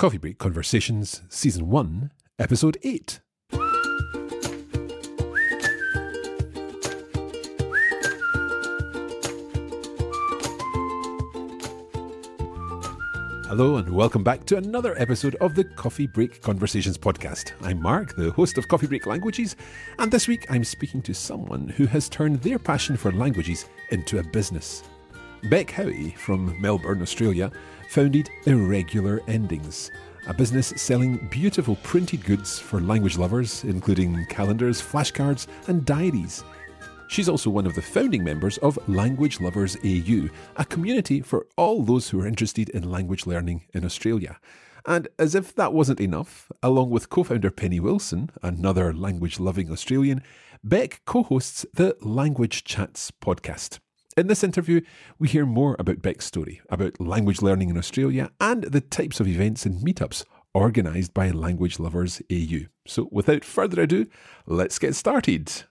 Coffee 0.00 0.16
Break 0.16 0.38
Conversations, 0.38 1.20
Season 1.28 1.68
1, 1.68 2.10
Episode 2.38 2.78
8. 2.82 3.20
Hello, 13.44 13.76
and 13.76 13.90
welcome 13.90 14.24
back 14.24 14.46
to 14.46 14.56
another 14.56 14.98
episode 14.98 15.34
of 15.34 15.54
the 15.54 15.64
Coffee 15.64 16.06
Break 16.06 16.40
Conversations 16.40 16.96
podcast. 16.96 17.52
I'm 17.60 17.82
Mark, 17.82 18.16
the 18.16 18.30
host 18.30 18.56
of 18.56 18.68
Coffee 18.68 18.86
Break 18.86 19.04
Languages, 19.04 19.54
and 19.98 20.10
this 20.10 20.26
week 20.26 20.46
I'm 20.50 20.64
speaking 20.64 21.02
to 21.02 21.12
someone 21.12 21.68
who 21.68 21.84
has 21.84 22.08
turned 22.08 22.40
their 22.40 22.58
passion 22.58 22.96
for 22.96 23.12
languages 23.12 23.66
into 23.90 24.18
a 24.18 24.22
business. 24.22 24.82
Beck 25.50 25.70
Howie 25.70 26.10
from 26.10 26.58
Melbourne, 26.60 27.02
Australia, 27.02 27.50
founded 27.90 28.30
Irregular 28.46 29.20
Endings, 29.26 29.90
a 30.28 30.32
business 30.32 30.68
selling 30.76 31.26
beautiful 31.28 31.74
printed 31.82 32.24
goods 32.24 32.56
for 32.56 32.80
language 32.80 33.18
lovers, 33.18 33.64
including 33.64 34.26
calendars, 34.26 34.80
flashcards, 34.80 35.48
and 35.66 35.84
diaries. 35.84 36.44
She's 37.08 37.28
also 37.28 37.50
one 37.50 37.66
of 37.66 37.74
the 37.74 37.82
founding 37.82 38.22
members 38.22 38.58
of 38.58 38.78
Language 38.88 39.40
Lovers 39.40 39.76
AU, 39.84 40.28
a 40.56 40.64
community 40.64 41.20
for 41.20 41.48
all 41.56 41.82
those 41.82 42.08
who 42.08 42.20
are 42.20 42.28
interested 42.28 42.68
in 42.68 42.88
language 42.88 43.26
learning 43.26 43.64
in 43.74 43.84
Australia. 43.84 44.38
And 44.86 45.08
as 45.18 45.34
if 45.34 45.52
that 45.56 45.72
wasn't 45.72 46.00
enough, 46.00 46.52
along 46.62 46.90
with 46.90 47.10
co 47.10 47.24
founder 47.24 47.50
Penny 47.50 47.80
Wilson, 47.80 48.30
another 48.40 48.94
language 48.94 49.40
loving 49.40 49.68
Australian, 49.68 50.22
Beck 50.62 51.02
co 51.06 51.24
hosts 51.24 51.66
the 51.74 51.96
Language 52.00 52.62
Chats 52.62 53.10
podcast. 53.10 53.80
In 54.20 54.26
this 54.26 54.44
interview, 54.44 54.82
we 55.18 55.28
hear 55.28 55.46
more 55.46 55.76
about 55.78 56.02
Beck's 56.02 56.26
story, 56.26 56.60
about 56.68 57.00
language 57.00 57.40
learning 57.40 57.70
in 57.70 57.78
Australia, 57.78 58.30
and 58.38 58.64
the 58.64 58.82
types 58.82 59.18
of 59.18 59.26
events 59.26 59.64
and 59.64 59.82
meetups 59.82 60.26
organised 60.54 61.14
by 61.14 61.30
Language 61.30 61.80
Lovers 61.80 62.20
AU. 62.30 62.66
So, 62.86 63.08
without 63.10 63.46
further 63.46 63.80
ado, 63.80 64.08
let's 64.44 64.78
get 64.78 64.94
started. 64.94 65.64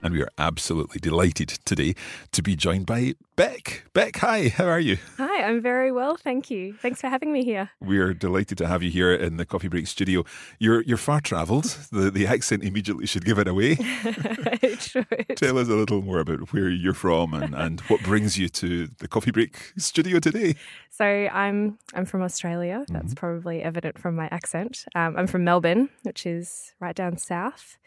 And 0.00 0.14
we 0.14 0.22
are 0.22 0.30
absolutely 0.38 1.00
delighted 1.00 1.48
today 1.64 1.94
to 2.30 2.40
be 2.40 2.54
joined 2.54 2.86
by 2.86 3.14
Beck. 3.34 3.84
Beck, 3.94 4.18
hi, 4.18 4.48
how 4.48 4.66
are 4.66 4.78
you? 4.78 4.96
Hi, 5.16 5.42
I'm 5.42 5.60
very 5.60 5.90
well, 5.90 6.16
thank 6.16 6.52
you. 6.52 6.74
Thanks 6.74 7.00
for 7.00 7.08
having 7.08 7.32
me 7.32 7.44
here. 7.44 7.70
We're 7.80 8.14
delighted 8.14 8.58
to 8.58 8.68
have 8.68 8.80
you 8.80 8.92
here 8.92 9.12
in 9.12 9.38
the 9.38 9.44
Coffee 9.44 9.66
Break 9.66 9.88
studio. 9.88 10.24
You're 10.60 10.82
you're 10.82 10.96
far 10.96 11.20
travelled. 11.20 11.64
The 11.90 12.12
the 12.12 12.28
accent 12.28 12.62
immediately 12.62 13.06
should 13.06 13.24
give 13.24 13.40
it 13.40 13.48
away. 13.48 13.76
it 13.80 14.82
should. 14.82 15.06
Tell 15.36 15.58
us 15.58 15.68
a 15.68 15.74
little 15.74 16.00
more 16.00 16.20
about 16.20 16.52
where 16.52 16.68
you're 16.68 16.94
from 16.94 17.34
and, 17.34 17.54
and 17.54 17.80
what 17.82 18.00
brings 18.02 18.38
you 18.38 18.48
to 18.50 18.88
the 18.98 19.08
Coffee 19.08 19.32
Break 19.32 19.72
studio 19.78 20.20
today. 20.20 20.54
So 20.90 21.04
I'm 21.04 21.78
I'm 21.94 22.04
from 22.04 22.22
Australia. 22.22 22.84
That's 22.88 23.06
mm-hmm. 23.06 23.14
probably 23.14 23.62
evident 23.62 23.98
from 23.98 24.14
my 24.14 24.28
accent. 24.30 24.84
Um, 24.94 25.16
I'm 25.16 25.26
from 25.26 25.42
Melbourne, 25.42 25.88
which 26.04 26.24
is 26.24 26.72
right 26.78 26.94
down 26.94 27.16
south, 27.16 27.78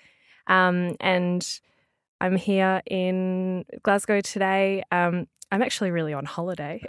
um, 0.48 0.98
and 1.00 1.62
I'm 2.22 2.36
here 2.36 2.84
in 2.86 3.66
Glasgow 3.82 4.22
today. 4.22 4.84
Um, 4.92 5.28
I'm 5.52 5.64
actually 5.64 5.90
really 5.90 6.14
on 6.14 6.24
holiday. 6.24 6.80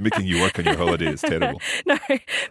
Making 0.00 0.26
you 0.26 0.40
work 0.40 0.56
on 0.60 0.66
your 0.66 0.76
holiday 0.76 1.06
is 1.06 1.20
terrible. 1.20 1.60
no, 1.86 1.98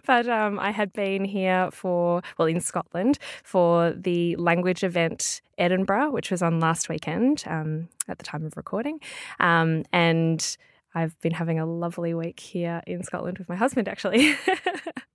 but 0.06 0.28
um, 0.28 0.58
I 0.58 0.72
had 0.72 0.92
been 0.92 1.24
here 1.24 1.70
for, 1.70 2.20
well, 2.36 2.48
in 2.48 2.60
Scotland 2.60 3.18
for 3.44 3.92
the 3.92 4.36
language 4.36 4.84
event 4.84 5.40
Edinburgh, 5.56 6.10
which 6.10 6.30
was 6.30 6.42
on 6.42 6.60
last 6.60 6.90
weekend 6.90 7.44
um, 7.46 7.88
at 8.08 8.18
the 8.18 8.24
time 8.24 8.44
of 8.44 8.58
recording. 8.58 9.00
Um, 9.40 9.84
and 9.90 10.56
I've 10.94 11.18
been 11.22 11.32
having 11.32 11.58
a 11.58 11.64
lovely 11.64 12.12
week 12.12 12.40
here 12.40 12.82
in 12.86 13.04
Scotland 13.04 13.38
with 13.38 13.48
my 13.48 13.56
husband, 13.56 13.88
actually. 13.88 14.34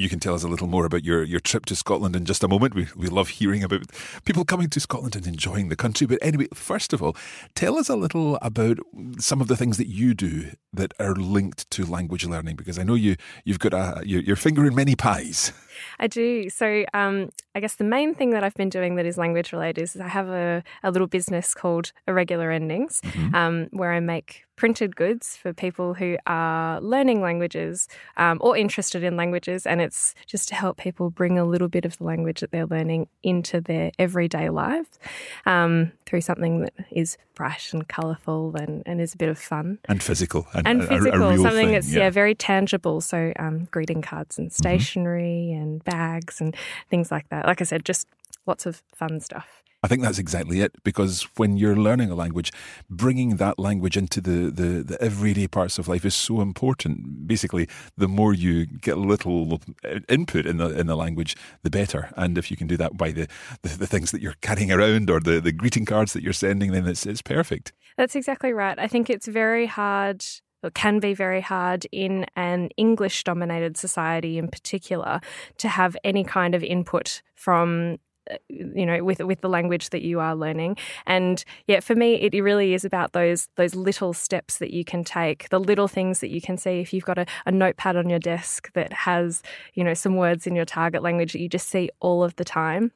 You 0.00 0.08
can 0.08 0.18
tell 0.18 0.34
us 0.34 0.42
a 0.42 0.48
little 0.48 0.66
more 0.66 0.86
about 0.86 1.04
your, 1.04 1.22
your 1.22 1.40
trip 1.40 1.66
to 1.66 1.76
Scotland 1.76 2.16
in 2.16 2.24
just 2.24 2.42
a 2.42 2.48
moment. 2.48 2.74
We, 2.74 2.88
we 2.96 3.08
love 3.08 3.28
hearing 3.28 3.62
about 3.62 3.82
people 4.24 4.46
coming 4.46 4.70
to 4.70 4.80
Scotland 4.80 5.14
and 5.14 5.26
enjoying 5.26 5.68
the 5.68 5.76
country. 5.76 6.06
But 6.06 6.20
anyway, 6.22 6.46
first 6.54 6.94
of 6.94 7.02
all, 7.02 7.14
tell 7.54 7.76
us 7.76 7.90
a 7.90 7.96
little 7.96 8.38
about 8.40 8.78
some 9.18 9.42
of 9.42 9.48
the 9.48 9.58
things 9.58 9.76
that 9.76 9.88
you 9.88 10.14
do 10.14 10.52
that 10.72 10.94
are 10.98 11.14
linked 11.14 11.70
to 11.72 11.84
language 11.84 12.24
learning, 12.24 12.56
because 12.56 12.78
I 12.78 12.82
know 12.82 12.94
you, 12.94 13.16
you've 13.44 13.58
got 13.58 13.74
a, 13.74 14.02
your, 14.06 14.22
your 14.22 14.36
finger 14.36 14.64
in 14.64 14.74
many 14.74 14.96
pies. 14.96 15.52
I 15.98 16.06
do. 16.06 16.48
So, 16.48 16.86
um, 16.94 17.28
I 17.54 17.60
guess 17.60 17.74
the 17.74 17.84
main 17.84 18.14
thing 18.14 18.30
that 18.30 18.42
I've 18.42 18.54
been 18.54 18.70
doing 18.70 18.94
that 18.96 19.04
is 19.04 19.18
language 19.18 19.52
related 19.52 19.82
is 19.82 19.96
I 19.98 20.08
have 20.08 20.28
a, 20.28 20.62
a 20.82 20.90
little 20.90 21.08
business 21.08 21.52
called 21.52 21.92
Irregular 22.08 22.50
Endings, 22.50 23.02
mm-hmm. 23.02 23.34
um, 23.34 23.68
where 23.72 23.92
I 23.92 24.00
make 24.00 24.44
printed 24.60 24.94
goods 24.94 25.38
for 25.38 25.54
people 25.54 25.94
who 25.94 26.18
are 26.26 26.82
learning 26.82 27.22
languages 27.22 27.88
um, 28.18 28.36
or 28.42 28.54
interested 28.54 29.02
in 29.02 29.16
languages. 29.16 29.66
And 29.66 29.80
it's 29.80 30.14
just 30.26 30.50
to 30.50 30.54
help 30.54 30.76
people 30.76 31.08
bring 31.08 31.38
a 31.38 31.46
little 31.46 31.66
bit 31.66 31.86
of 31.86 31.96
the 31.96 32.04
language 32.04 32.40
that 32.40 32.50
they're 32.50 32.66
learning 32.66 33.08
into 33.22 33.62
their 33.62 33.90
everyday 33.98 34.50
lives 34.50 34.98
um, 35.46 35.92
through 36.04 36.20
something 36.20 36.60
that 36.60 36.74
is 36.90 37.16
bright 37.34 37.70
and 37.72 37.88
colourful 37.88 38.54
and, 38.56 38.82
and 38.84 39.00
is 39.00 39.14
a 39.14 39.16
bit 39.16 39.30
of 39.30 39.38
fun. 39.38 39.78
And 39.86 40.02
physical. 40.02 40.46
And, 40.52 40.66
and 40.66 40.86
physical. 40.86 41.22
A, 41.22 41.32
a 41.32 41.38
something 41.38 41.52
thing, 41.52 41.72
that's, 41.72 41.90
yeah. 41.90 42.00
yeah. 42.00 42.10
very 42.10 42.34
tangible. 42.34 43.00
So 43.00 43.32
um, 43.38 43.64
greeting 43.70 44.02
cards 44.02 44.38
and 44.38 44.50
mm-hmm. 44.50 44.62
stationery 44.62 45.52
mm-hmm. 45.54 45.62
and 45.62 45.84
bags 45.84 46.38
and 46.38 46.54
things 46.90 47.10
like 47.10 47.26
that. 47.30 47.46
Like 47.46 47.62
I 47.62 47.64
said, 47.64 47.86
just 47.86 48.06
lots 48.46 48.66
of 48.66 48.82
fun 48.94 49.20
stuff. 49.20 49.62
I 49.82 49.88
think 49.88 50.02
that's 50.02 50.18
exactly 50.18 50.60
it 50.60 50.72
because 50.84 51.22
when 51.36 51.56
you're 51.56 51.76
learning 51.76 52.10
a 52.10 52.14
language, 52.14 52.52
bringing 52.90 53.36
that 53.36 53.58
language 53.58 53.96
into 53.96 54.20
the, 54.20 54.50
the, 54.50 54.82
the, 54.82 54.98
everyday 55.00 55.48
parts 55.48 55.78
of 55.78 55.88
life 55.88 56.04
is 56.04 56.14
so 56.14 56.42
important. 56.42 57.26
Basically, 57.26 57.66
the 57.96 58.08
more 58.08 58.34
you 58.34 58.66
get 58.66 58.98
little 58.98 59.60
input 60.08 60.44
in 60.44 60.58
the 60.58 60.78
in 60.78 60.86
the 60.86 60.96
language, 60.96 61.34
the 61.62 61.70
better. 61.70 62.12
And 62.16 62.36
if 62.36 62.50
you 62.50 62.56
can 62.58 62.66
do 62.66 62.76
that 62.76 62.98
by 62.98 63.10
the, 63.10 63.26
the, 63.62 63.78
the 63.78 63.86
things 63.86 64.10
that 64.10 64.20
you're 64.20 64.36
carrying 64.42 64.70
around 64.70 65.08
or 65.08 65.18
the, 65.18 65.40
the 65.40 65.52
greeting 65.52 65.86
cards 65.86 66.12
that 66.12 66.22
you're 66.22 66.34
sending, 66.34 66.72
then 66.72 66.86
it's, 66.86 67.06
it's 67.06 67.22
perfect. 67.22 67.72
That's 67.96 68.14
exactly 68.14 68.52
right. 68.52 68.78
I 68.78 68.86
think 68.86 69.08
it's 69.08 69.26
very 69.26 69.66
hard 69.66 70.24
it 70.62 70.74
can 70.74 71.00
be 71.00 71.14
very 71.14 71.40
hard 71.40 71.86
in 71.90 72.26
an 72.36 72.68
English 72.76 73.24
dominated 73.24 73.78
society 73.78 74.36
in 74.36 74.48
particular 74.48 75.20
to 75.56 75.68
have 75.68 75.96
any 76.04 76.22
kind 76.22 76.54
of 76.54 76.62
input 76.62 77.22
from 77.34 77.96
you 78.48 78.86
know 78.86 79.02
with 79.04 79.20
with 79.20 79.40
the 79.40 79.48
language 79.48 79.90
that 79.90 80.02
you 80.02 80.20
are 80.20 80.34
learning. 80.34 80.76
And 81.06 81.44
yeah 81.66 81.80
for 81.80 81.94
me 81.94 82.14
it 82.14 82.34
really 82.42 82.74
is 82.74 82.84
about 82.84 83.12
those 83.12 83.48
those 83.56 83.74
little 83.74 84.12
steps 84.12 84.58
that 84.58 84.72
you 84.72 84.84
can 84.84 85.04
take 85.04 85.48
the 85.50 85.60
little 85.60 85.88
things 85.88 86.20
that 86.20 86.30
you 86.30 86.40
can 86.40 86.56
see. 86.56 86.80
If 86.80 86.92
you've 86.92 87.04
got 87.04 87.18
a, 87.18 87.26
a 87.46 87.52
notepad 87.52 87.96
on 87.96 88.08
your 88.08 88.18
desk 88.18 88.72
that 88.74 88.92
has 88.92 89.42
you 89.74 89.84
know 89.84 89.94
some 89.94 90.16
words 90.16 90.46
in 90.46 90.54
your 90.54 90.64
target 90.64 91.02
language 91.02 91.32
that 91.32 91.40
you 91.40 91.48
just 91.48 91.68
see 91.68 91.90
all 92.00 92.22
of 92.22 92.36
the 92.36 92.44
time 92.44 92.92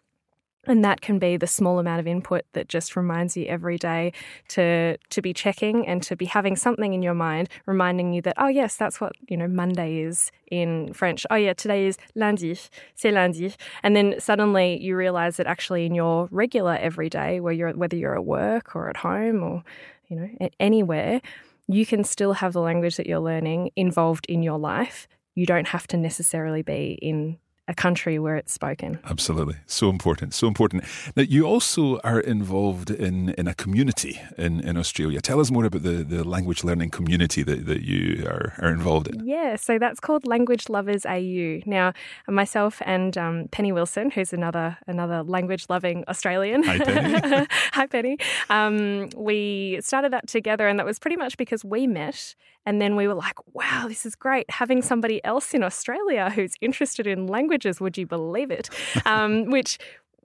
and 0.66 0.84
that 0.84 1.00
can 1.00 1.18
be 1.18 1.36
the 1.36 1.46
small 1.46 1.78
amount 1.78 2.00
of 2.00 2.06
input 2.06 2.44
that 2.52 2.68
just 2.68 2.96
reminds 2.96 3.36
you 3.36 3.46
every 3.46 3.78
day 3.78 4.12
to 4.48 4.96
to 5.10 5.22
be 5.22 5.32
checking 5.32 5.86
and 5.86 6.02
to 6.02 6.16
be 6.16 6.24
having 6.24 6.56
something 6.56 6.94
in 6.94 7.02
your 7.02 7.14
mind 7.14 7.48
reminding 7.66 8.12
you 8.12 8.22
that 8.22 8.34
oh 8.38 8.48
yes 8.48 8.76
that's 8.76 9.00
what 9.00 9.12
you 9.28 9.36
know 9.36 9.48
monday 9.48 9.98
is 9.98 10.30
in 10.50 10.92
french. 10.92 11.26
Oh 11.30 11.36
yeah 11.36 11.52
today 11.52 11.86
is 11.86 11.96
lundi. 12.14 12.54
C'est 12.94 13.12
lundi. 13.12 13.54
And 13.82 13.96
then 13.96 14.14
suddenly 14.18 14.80
you 14.80 14.96
realize 14.96 15.36
that 15.36 15.46
actually 15.46 15.86
in 15.86 15.94
your 15.94 16.28
regular 16.30 16.76
everyday 16.76 17.40
where 17.40 17.52
you're 17.52 17.72
whether 17.72 17.96
you're 17.96 18.14
at 18.14 18.24
work 18.24 18.76
or 18.76 18.88
at 18.88 18.98
home 18.98 19.42
or 19.42 19.64
you 20.08 20.16
know 20.16 20.48
anywhere 20.60 21.20
you 21.66 21.86
can 21.86 22.04
still 22.04 22.34
have 22.34 22.52
the 22.52 22.60
language 22.60 22.96
that 22.96 23.06
you're 23.06 23.20
learning 23.20 23.70
involved 23.76 24.26
in 24.28 24.42
your 24.42 24.58
life. 24.58 25.08
You 25.34 25.46
don't 25.46 25.68
have 25.68 25.86
to 25.88 25.96
necessarily 25.96 26.62
be 26.62 26.98
in 27.00 27.38
a 27.66 27.74
country 27.74 28.18
where 28.18 28.36
it's 28.36 28.52
spoken. 28.52 28.98
Absolutely. 29.04 29.56
So 29.66 29.88
important. 29.88 30.34
So 30.34 30.46
important. 30.46 30.84
Now, 31.16 31.22
you 31.22 31.46
also 31.46 31.98
are 32.00 32.20
involved 32.20 32.90
in, 32.90 33.30
in 33.30 33.48
a 33.48 33.54
community 33.54 34.20
in, 34.36 34.60
in 34.60 34.76
Australia. 34.76 35.20
Tell 35.20 35.40
us 35.40 35.50
more 35.50 35.64
about 35.64 35.82
the, 35.82 36.04
the 36.04 36.24
language 36.24 36.62
learning 36.62 36.90
community 36.90 37.42
that, 37.42 37.64
that 37.64 37.82
you 37.82 38.26
are, 38.26 38.52
are 38.58 38.70
involved 38.70 39.08
in. 39.08 39.26
Yeah, 39.26 39.56
so 39.56 39.78
that's 39.78 39.98
called 39.98 40.26
Language 40.26 40.68
Lovers 40.68 41.06
AU. 41.06 41.60
Now, 41.64 41.94
myself 42.28 42.82
and 42.84 43.16
um, 43.16 43.48
Penny 43.50 43.72
Wilson, 43.72 44.10
who's 44.10 44.32
another 44.32 44.76
another 44.86 45.22
language 45.22 45.66
loving 45.68 46.04
Australian. 46.08 46.62
Hi, 46.64 46.78
Penny. 46.78 47.46
Hi, 47.72 47.86
Penny. 47.86 48.18
Um, 48.50 49.08
we 49.16 49.78
started 49.80 50.12
that 50.12 50.28
together, 50.28 50.68
and 50.68 50.78
that 50.78 50.86
was 50.86 50.98
pretty 50.98 51.16
much 51.16 51.36
because 51.38 51.64
we 51.64 51.86
met 51.86 52.34
and 52.66 52.80
then 52.80 52.96
we 52.96 53.06
were 53.06 53.14
like, 53.14 53.36
wow, 53.52 53.86
this 53.88 54.06
is 54.06 54.14
great. 54.14 54.50
Having 54.50 54.82
somebody 54.82 55.24
else 55.24 55.54
in 55.54 55.62
Australia 55.62 56.30
who's 56.30 56.54
interested 56.60 57.06
in 57.06 57.26
languages, 57.26 57.80
would 57.80 57.98
you 57.98 58.06
believe 58.06 58.50
it? 58.50 58.70
Um, 59.06 59.50
which 59.50 59.78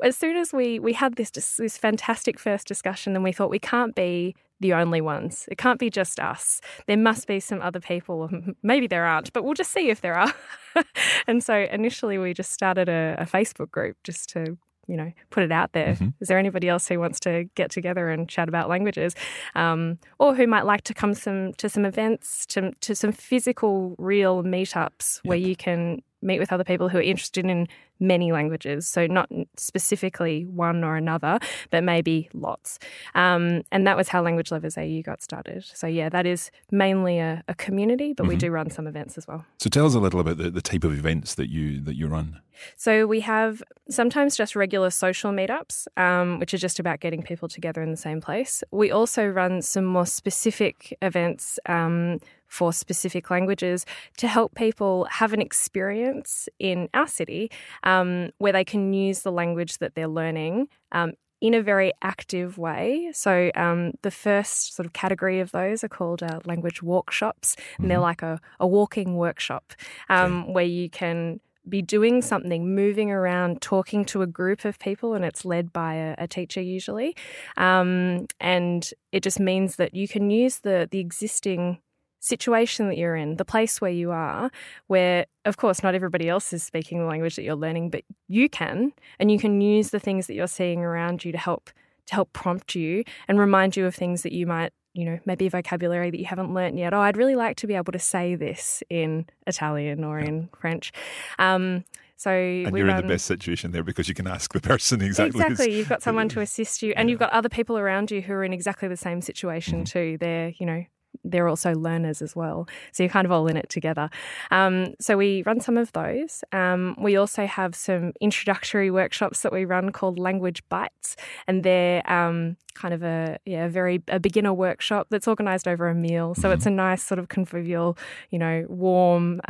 as 0.03 0.15
soon 0.15 0.37
as 0.37 0.53
we 0.53 0.79
we 0.79 0.93
had 0.93 1.15
this 1.15 1.31
this 1.31 1.77
fantastic 1.77 2.39
first 2.39 2.67
discussion, 2.67 3.13
then 3.13 3.23
we 3.23 3.31
thought 3.31 3.49
we 3.49 3.59
can't 3.59 3.93
be 3.93 4.35
the 4.59 4.73
only 4.73 5.01
ones. 5.01 5.45
It 5.51 5.57
can't 5.57 5.79
be 5.79 5.89
just 5.89 6.19
us. 6.19 6.61
There 6.87 6.97
must 6.97 7.27
be 7.27 7.39
some 7.39 7.61
other 7.61 7.79
people. 7.79 8.29
Maybe 8.63 8.87
there 8.87 9.05
aren't, 9.05 9.31
but 9.33 9.43
we'll 9.43 9.53
just 9.53 9.71
see 9.71 9.89
if 9.89 10.01
there 10.01 10.15
are. 10.15 10.33
and 11.27 11.43
so 11.43 11.67
initially, 11.71 12.17
we 12.17 12.33
just 12.33 12.51
started 12.51 12.89
a, 12.89 13.15
a 13.19 13.25
Facebook 13.25 13.71
group 13.71 13.97
just 14.03 14.29
to 14.29 14.57
you 14.89 14.97
know, 14.97 15.11
put 15.29 15.43
it 15.43 15.51
out 15.51 15.71
there. 15.73 15.93
Mhm. 15.93 16.13
Is 16.19 16.27
there 16.27 16.39
anybody 16.39 16.67
else 16.67 16.87
who 16.87 16.99
wants 16.99 17.19
to 17.21 17.45
get 17.55 17.69
together 17.71 18.09
and 18.09 18.27
chat 18.27 18.49
about 18.49 18.67
languages, 18.69 19.13
um, 19.55 19.99
or 20.17 20.33
who 20.35 20.47
might 20.47 20.65
like 20.65 20.81
to 20.83 20.93
come 20.93 21.13
some 21.13 21.53
to 21.53 21.69
some 21.69 21.85
events, 21.85 22.45
to 22.47 22.71
to 22.81 22.95
some 22.95 23.11
physical, 23.11 23.95
real 23.99 24.43
meetups 24.43 25.19
where 25.23 25.37
you 25.37 25.55
can 25.55 26.01
meet 26.21 26.39
with 26.39 26.51
other 26.51 26.63
people 26.65 26.89
who 26.89 26.97
are 26.97 27.01
interested 27.01 27.45
in 27.45 27.67
many 27.99 28.31
languages. 28.31 28.87
So 28.87 29.07
not 29.07 29.29
specifically 29.57 30.45
one 30.45 30.83
or 30.83 30.95
another, 30.95 31.39
but 31.69 31.83
maybe 31.83 32.29
lots. 32.33 32.79
Um, 33.15 33.61
and 33.71 33.85
that 33.87 33.97
was 33.97 34.07
how 34.09 34.21
Language 34.21 34.51
Lovers 34.51 34.77
AU 34.77 35.01
got 35.03 35.21
started. 35.21 35.63
So 35.65 35.87
yeah, 35.87 36.09
that 36.09 36.25
is 36.25 36.51
mainly 36.71 37.19
a, 37.19 37.43
a 37.47 37.55
community, 37.55 38.13
but 38.13 38.27
we 38.27 38.35
Mhm. 38.35 38.39
do 38.39 38.51
run 38.51 38.69
some 38.69 38.87
events 38.87 39.17
as 39.17 39.27
well. 39.27 39.45
So 39.59 39.69
tell 39.69 39.85
us 39.85 39.93
a 39.95 39.99
little 39.99 40.19
about 40.19 40.37
the, 40.37 40.49
the 40.49 40.61
type 40.61 40.83
of 40.83 40.93
events 40.97 41.35
that 41.35 41.49
you 41.49 41.79
that 41.81 41.95
you 41.95 42.07
run. 42.07 42.39
So 42.75 43.07
we 43.07 43.21
have 43.21 43.63
sometimes 43.89 44.35
just 44.35 44.53
regular 44.55 44.89
social 44.89 45.31
meetups, 45.31 45.87
um, 45.95 46.39
which 46.39 46.53
are 46.53 46.57
just 46.57 46.77
about 46.79 46.99
getting 46.99 47.21
people 47.23 47.47
together 47.47 47.81
in 47.81 47.89
the 47.91 47.97
same 47.97 48.19
place. 48.19 48.63
We 48.71 48.91
also 48.91 49.25
run 49.25 49.61
some 49.61 49.85
more 49.85 50.05
specific 50.05 50.97
events 51.01 51.57
um, 51.67 52.19
for 52.49 52.73
specific 52.73 53.29
languages 53.29 53.85
to 54.17 54.27
help 54.27 54.53
people 54.55 55.05
have 55.05 55.31
an 55.33 55.41
experience 55.41 56.49
in 56.59 56.89
our 56.93 57.07
city 57.07 57.49
um, 57.83 58.31
where 58.39 58.51
they 58.51 58.65
can 58.65 58.91
use 58.93 59.21
the 59.21 59.31
language 59.31 59.77
that 59.77 59.95
they're 59.95 60.07
learning. 60.07 60.67
Um, 60.91 61.13
in 61.41 61.53
a 61.53 61.61
very 61.61 61.93
active 62.01 62.57
way. 62.57 63.09
So, 63.13 63.49
um, 63.55 63.93
the 64.01 64.11
first 64.11 64.75
sort 64.75 64.85
of 64.85 64.91
category 64.91 65.39
of 65.39 65.51
those 65.51 65.85
are 65.85 65.87
called 65.87 66.21
uh, 66.21 66.41
language 66.43 66.83
workshops, 66.83 67.55
and 67.77 67.89
they're 67.89 67.97
Mhm. 67.97 68.01
like 68.11 68.21
a, 68.21 68.41
a 68.59 68.67
walking 68.67 69.15
workshop 69.15 69.71
um, 70.09 70.51
where 70.51 70.65
you 70.65 70.89
can 70.89 71.39
be 71.69 71.81
doing 71.81 72.21
something, 72.21 72.75
moving 72.75 73.09
around, 73.09 73.61
talking 73.61 74.03
to 74.05 74.21
a 74.21 74.27
group 74.27 74.65
of 74.65 74.79
people, 74.79 75.13
and 75.13 75.23
it's 75.23 75.45
led 75.45 75.71
by 75.71 75.93
a, 75.93 76.15
a 76.17 76.27
teacher 76.27 76.59
usually. 76.61 77.15
Um, 77.55 78.25
and 78.41 78.91
it 79.13 79.23
just 79.23 79.39
means 79.39 79.77
that 79.77 79.93
you 79.95 80.09
can 80.09 80.29
use 80.29 80.59
the 80.59 80.89
the 80.91 80.99
existing 80.99 81.79
situation 82.19 82.87
that 82.89 82.97
you're 82.97 83.15
in, 83.15 83.37
the 83.37 83.45
place 83.45 83.79
where 83.81 83.91
you 83.91 84.11
are, 84.11 84.51
where 84.87 85.25
of 85.45 85.57
course 85.57 85.81
not 85.83 85.95
everybody 85.95 86.27
else 86.29 86.51
is 86.53 86.63
speaking 86.63 86.99
the 86.99 87.05
language 87.05 87.35
that 87.35 87.43
you're 87.43 87.55
learning, 87.55 87.89
but 87.89 88.03
you 88.27 88.49
can, 88.49 88.91
and 89.19 89.31
you 89.31 89.39
can 89.39 89.61
use 89.61 89.89
the 89.91 89.99
things 89.99 90.27
that 90.27 90.33
you're 90.35 90.47
seeing 90.47 90.79
around 90.83 91.23
you 91.25 91.31
to 91.31 91.37
help 91.37 91.69
to 92.07 92.15
help 92.15 92.33
prompt 92.33 92.73
you 92.75 93.03
and 93.27 93.39
remind 93.39 93.77
you 93.77 93.85
of 93.85 93.93
things 93.95 94.23
that 94.23 94.31
you 94.31 94.45
might 94.47 94.73
you 94.93 95.05
know, 95.05 95.19
maybe 95.23 95.47
vocabulary 95.47 96.09
that 96.09 96.17
you 96.17 96.25
haven't 96.25 96.51
learnt 96.51 96.75
yet. 96.75 96.95
Oh, 96.95 96.99
I'd 96.99 97.15
really 97.15 97.35
like 97.35 97.55
to 97.57 97.67
be 97.67 97.75
able 97.75 97.93
to 97.93 97.99
say 97.99 98.33
this 98.33 98.81
in 98.89 99.27
Italian 99.45 100.03
or 100.03 100.17
in 100.17 100.49
French. 100.59 100.91
Um, 101.37 101.85
so 102.17 102.31
And 102.31 102.75
you're 102.75 102.87
run, 102.87 102.97
in 103.01 103.07
the 103.07 103.13
best 103.13 103.25
situation 103.27 103.71
there 103.71 103.83
because 103.83 104.09
you 104.09 104.15
can 104.15 104.25
ask 104.25 104.51
the 104.51 104.59
person 104.59 105.01
exactly. 105.03 105.41
Exactly. 105.45 105.77
You've 105.77 105.87
got 105.89 106.01
someone 106.01 106.27
to 106.29 106.41
assist 106.41 106.81
you, 106.81 106.93
and 106.97 107.07
Yeah. 107.07 107.11
you've 107.11 107.19
got 107.19 107.31
other 107.31 107.49
people 107.49 107.77
around 107.77 108.09
you 108.09 108.21
who 108.23 108.33
are 108.33 108.43
in 108.43 108.51
exactly 108.51 108.87
the 108.89 108.97
same 108.97 109.21
situation 109.21 109.83
Mhm. 109.83 109.91
too. 109.91 110.17
They're, 110.19 110.49
you 110.57 110.65
know, 110.65 110.83
they're 111.23 111.47
also 111.47 111.73
learners 111.73 112.21
as 112.21 112.35
well. 112.35 112.67
So 112.91 113.03
you're 113.03 113.09
kind 113.09 113.25
of 113.25 113.31
all 113.31 113.47
in 113.47 113.57
it 113.57 113.69
together. 113.69 114.09
Um, 114.51 114.93
so 114.99 115.17
we 115.17 115.43
run 115.43 115.59
some 115.59 115.77
of 115.77 115.91
those. 115.93 116.43
Um, 116.51 116.95
we 116.99 117.15
also 117.15 117.45
have 117.45 117.75
some 117.75 118.13
introductory 118.21 118.91
workshops 118.91 119.41
that 119.41 119.51
we 119.51 119.65
run 119.65 119.91
called 119.91 120.19
Language 120.19 120.63
Bites, 120.69 121.15
and 121.47 121.63
they're 121.63 122.09
um, 122.11 122.57
kind 122.73 122.93
of 122.93 123.03
a 123.03 123.37
yeah 123.45 123.65
a 123.65 123.69
very 123.69 124.01
a 124.07 124.19
beginner 124.19 124.53
workshop 124.53 125.07
that's 125.09 125.27
organised 125.27 125.67
over 125.67 125.87
a 125.87 125.95
meal. 125.95 126.35
So 126.35 126.51
it's 126.51 126.65
a 126.65 126.71
nice 126.71 127.03
sort 127.03 127.19
of 127.19 127.27
convivial, 127.29 127.97
you 128.29 128.39
know, 128.39 128.65
warm. 128.69 129.41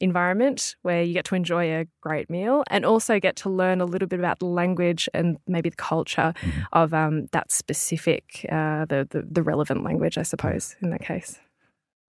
Environment 0.00 0.76
where 0.82 1.02
you 1.02 1.12
get 1.12 1.24
to 1.26 1.34
enjoy 1.34 1.72
a 1.80 1.86
great 2.00 2.30
meal 2.30 2.62
and 2.70 2.84
also 2.84 3.18
get 3.18 3.34
to 3.36 3.50
learn 3.50 3.80
a 3.80 3.84
little 3.84 4.06
bit 4.08 4.18
about 4.20 4.38
the 4.38 4.46
language 4.46 5.08
and 5.12 5.38
maybe 5.46 5.68
the 5.70 5.76
culture 5.76 6.32
Mhm. 6.42 6.66
of 6.72 6.94
um, 6.94 7.26
that 7.32 7.50
specific, 7.50 8.46
uh, 8.50 8.84
the, 8.86 9.06
the 9.10 9.22
the 9.30 9.42
relevant 9.42 9.82
language, 9.82 10.16
I 10.16 10.22
suppose, 10.22 10.76
in 10.82 10.90
that 10.90 11.00
case. 11.02 11.40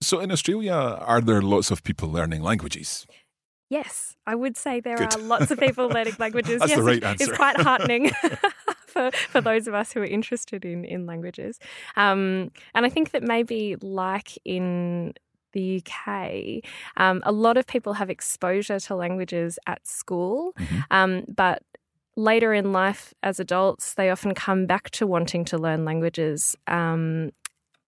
So 0.02 0.20
in 0.20 0.30
Australia, 0.30 0.72
are 0.74 1.20
there 1.20 1.40
lots 1.42 1.70
of 1.70 1.82
people 1.82 2.08
learning 2.10 2.42
languages? 2.42 3.06
Yes, 3.70 4.16
I 4.26 4.34
would 4.34 4.56
say 4.56 4.80
there 4.80 4.96
Good. 4.96 5.14
are 5.16 5.22
lots 5.22 5.50
of 5.50 5.58
people 5.58 5.88
learning 5.88 6.16
languages. 6.24 6.60
That's 6.60 6.70
yes, 6.70 6.78
the 6.78 6.84
right 6.84 7.02
answer. 7.04 7.24
It's 7.24 7.36
quite 7.36 7.56
heartening 7.68 8.10
for, 8.86 9.10
for 9.30 9.40
those 9.40 9.66
of 9.66 9.74
us 9.74 9.92
who 9.92 10.00
are 10.00 10.04
interested 10.18 10.64
in, 10.64 10.84
in 10.84 11.06
languages. 11.06 11.58
Um, 11.96 12.52
and 12.74 12.86
I 12.86 12.90
think 12.90 13.10
that 13.10 13.22
maybe, 13.22 13.74
like 13.80 14.38
in 14.44 15.14
the 15.52 15.82
UK, 15.82 16.62
um, 16.96 17.22
a 17.24 17.32
lot 17.32 17.56
of 17.56 17.66
people 17.66 17.94
have 17.94 18.10
exposure 18.10 18.78
to 18.80 18.94
languages 18.94 19.58
at 19.66 19.86
school, 19.86 20.52
Mhm. 20.58 20.84
um, 20.90 21.24
but 21.28 21.62
later 22.16 22.52
in 22.54 22.72
life 22.72 23.12
as 23.22 23.38
adults, 23.40 23.94
they 23.94 24.10
often 24.10 24.34
come 24.34 24.66
back 24.66 24.90
to 24.90 25.06
wanting 25.06 25.44
to 25.46 25.58
learn 25.58 25.84
languages. 25.84 26.56
Um, 26.66 27.30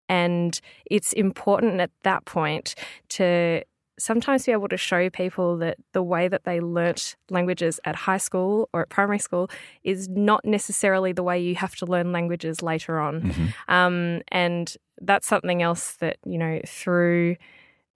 and 0.08 0.60
it's 0.90 1.12
important 1.14 1.80
at 1.80 1.90
that 2.02 2.24
point 2.24 2.74
to 3.10 3.62
sometimes 3.98 4.46
be 4.46 4.52
able 4.52 4.68
to 4.68 4.76
show 4.76 5.10
people 5.10 5.56
that 5.58 5.76
the 5.92 6.02
way 6.02 6.28
that 6.28 6.44
they 6.44 6.60
learnt 6.60 7.16
languages 7.30 7.80
at 7.84 7.96
high 7.96 8.16
school 8.18 8.68
or 8.72 8.82
at 8.82 8.88
primary 8.88 9.18
school 9.18 9.50
is 9.82 10.08
not 10.08 10.44
necessarily 10.44 11.12
the 11.12 11.22
way 11.22 11.38
you 11.38 11.54
have 11.56 11.74
to 11.76 11.86
learn 11.86 12.12
languages 12.12 12.62
later 12.62 12.98
on. 12.98 13.22
Mhm. 13.22 13.54
Um, 13.68 14.22
and 14.28 14.76
that's 15.00 15.26
something 15.26 15.62
else 15.62 15.96
that, 15.96 16.16
you 16.24 16.38
know, 16.38 16.60
through 16.66 17.36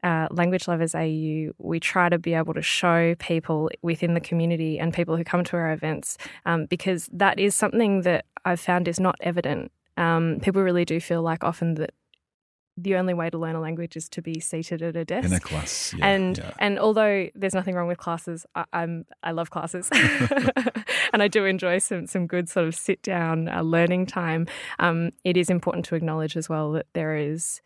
uh, 0.02 0.26
Language 0.32 0.66
Lovers 0.66 0.94
AU, 0.96 1.52
we 1.58 1.78
try 1.78 2.08
to 2.08 2.18
be 2.18 2.34
able 2.34 2.54
to 2.54 2.62
show 2.62 3.14
people 3.20 3.70
within 3.82 4.14
the 4.14 4.20
community 4.20 4.78
and 4.78 4.92
people 4.92 5.16
who 5.16 5.22
come 5.22 5.44
to 5.44 5.56
our 5.56 5.72
events 5.72 6.18
um, 6.44 6.66
because 6.66 7.08
that 7.12 7.38
is 7.38 7.54
something 7.54 8.02
that 8.02 8.24
I've 8.44 8.58
found 8.58 8.88
is 8.88 8.98
not 8.98 9.14
evident. 9.20 9.70
Um, 9.96 10.38
people 10.42 10.62
really 10.62 10.84
do 10.84 10.98
feel 11.00 11.22
like 11.22 11.44
often 11.44 11.74
that 11.74 11.90
the 12.82 12.96
only 12.96 13.14
way 13.14 13.30
to 13.30 13.38
learn 13.38 13.54
a 13.54 13.60
language 13.60 13.96
is 13.96 14.08
to 14.10 14.22
be 14.22 14.40
seated 14.40 14.82
at 14.82 14.96
a 14.96 15.04
desk. 15.04 15.26
In 15.26 15.32
a 15.32 15.40
class, 15.40 15.94
yeah, 15.96 16.06
and 16.06 16.38
yeah. 16.38 16.52
and 16.58 16.78
although 16.78 17.28
there's 17.34 17.54
nothing 17.54 17.74
wrong 17.74 17.88
with 17.88 17.98
classes, 17.98 18.44
I, 18.54 18.64
I'm 18.72 19.06
I 19.22 19.32
love 19.32 19.50
classes, 19.50 19.88
and 21.12 21.22
I 21.22 21.28
do 21.28 21.44
enjoy 21.44 21.78
some 21.78 22.06
some 22.06 22.26
good 22.26 22.48
sort 22.48 22.66
of 22.66 22.74
sit 22.74 23.02
down 23.02 23.48
uh, 23.48 23.62
learning 23.62 24.06
time. 24.06 24.46
Um, 24.78 25.10
it 25.24 25.36
is 25.36 25.50
important 25.50 25.84
to 25.86 25.94
acknowledge 25.94 26.36
as 26.36 26.48
well 26.48 26.72
that 26.72 26.86
there 26.92 27.16
is 27.16 27.60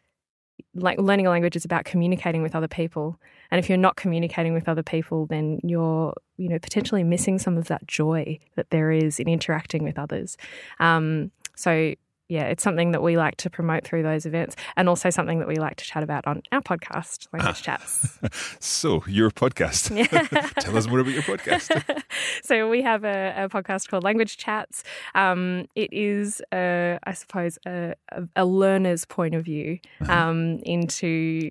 like 0.74 0.98
learning 0.98 1.26
a 1.26 1.30
language 1.30 1.56
is 1.56 1.64
about 1.64 1.84
communicating 1.84 2.42
with 2.42 2.54
other 2.54 2.68
people, 2.68 3.18
and 3.50 3.58
if 3.58 3.68
you're 3.68 3.78
not 3.78 3.96
communicating 3.96 4.52
with 4.52 4.68
other 4.68 4.82
people, 4.82 5.26
then 5.26 5.60
you're 5.62 6.14
you 6.36 6.48
know 6.48 6.58
potentially 6.58 7.04
missing 7.04 7.38
some 7.38 7.56
of 7.56 7.68
that 7.68 7.86
joy 7.86 8.38
that 8.56 8.70
there 8.70 8.90
is 8.92 9.18
in 9.18 9.28
interacting 9.28 9.82
with 9.82 9.98
others. 9.98 10.36
Um, 10.78 11.30
so 11.56 11.94
yeah, 12.28 12.44
it's 12.44 12.62
something 12.62 12.90
that 12.92 13.02
we 13.02 13.16
like 13.16 13.36
to 13.38 13.50
promote 13.50 13.84
through 13.84 14.02
those 14.02 14.26
events, 14.26 14.56
and 14.76 14.88
also 14.88 15.10
something 15.10 15.38
that 15.38 15.46
we 15.48 15.56
like 15.56 15.76
to 15.76 15.84
chat 15.84 16.02
about 16.02 16.26
on 16.26 16.42
our 16.52 16.60
podcast, 16.60 17.28
Language 17.32 17.62
Chats. 17.62 18.18
so 18.60 19.04
your 19.06 19.30
podcast. 19.30 19.90
Yeah. 19.96 20.06
Tell 20.60 20.76
us 20.76 20.88
more 20.88 20.98
about 21.00 21.12
your 21.14 21.22
podcast. 21.22 22.02
so 22.42 22.68
we 22.68 22.82
have 22.82 23.04
a, 23.04 23.44
a 23.44 23.48
podcast 23.48 23.88
called 23.88 24.02
Language 24.04 24.36
Chats. 24.36 24.82
Um, 25.14 25.66
it 25.74 25.92
is, 25.92 26.40
uh, 26.52 26.98
I 27.04 27.12
suppose, 27.12 27.58
a, 27.66 27.94
a, 28.10 28.22
a 28.36 28.44
learner's 28.44 29.04
point 29.04 29.34
of 29.34 29.44
view 29.44 29.78
Uh-huh. 30.00 30.12
um, 30.12 30.58
into 30.64 31.50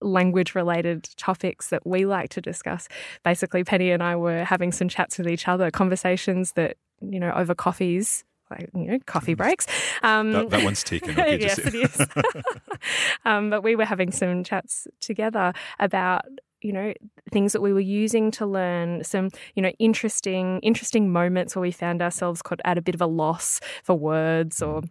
language 0.00 0.54
related 0.54 1.08
topics 1.16 1.68
that 1.70 1.86
we 1.86 2.04
like 2.04 2.28
to 2.30 2.40
discuss. 2.40 2.88
Basically, 3.24 3.64
Penny 3.64 3.90
and 3.90 4.02
I 4.02 4.16
were 4.16 4.44
having 4.44 4.70
some 4.72 4.88
chats 4.88 5.16
with 5.18 5.28
each 5.28 5.48
other, 5.48 5.70
conversations 5.70 6.52
that, 6.52 6.76
you 7.00 7.18
know, 7.18 7.32
over 7.32 7.54
coffees. 7.54 8.24
Like, 8.58 8.70
you 8.74 8.86
know, 8.92 8.98
coffee 9.06 9.34
breaks. 9.34 9.66
Um, 10.02 10.32
That, 10.32 10.50
that 10.50 10.64
one's 10.64 10.82
taken. 10.82 11.10
Okay, 11.14 11.38
yes, 11.40 11.58
it 11.58 11.74
is. 11.74 12.00
um, 13.24 13.50
but 13.50 13.62
we 13.62 13.76
were 13.76 13.84
having 13.84 14.10
some 14.10 14.42
chats 14.44 14.86
together 15.00 15.52
about 15.78 16.24
you 16.60 16.72
know 16.72 16.92
things 17.30 17.52
that 17.52 17.60
we 17.60 17.72
were 17.72 17.80
using 17.80 18.30
to 18.32 18.46
learn 18.46 19.04
some 19.04 19.28
you 19.54 19.62
know 19.62 19.70
interesting 19.78 20.60
interesting 20.60 21.12
moments 21.12 21.54
where 21.54 21.60
we 21.60 21.70
found 21.70 22.00
ourselves 22.00 22.42
caught 22.42 22.60
at 22.64 22.78
a 22.78 22.82
bit 22.82 22.94
of 22.94 23.02
a 23.02 23.06
loss 23.06 23.60
for 23.82 23.94
words 23.94 24.62
or 24.62 24.82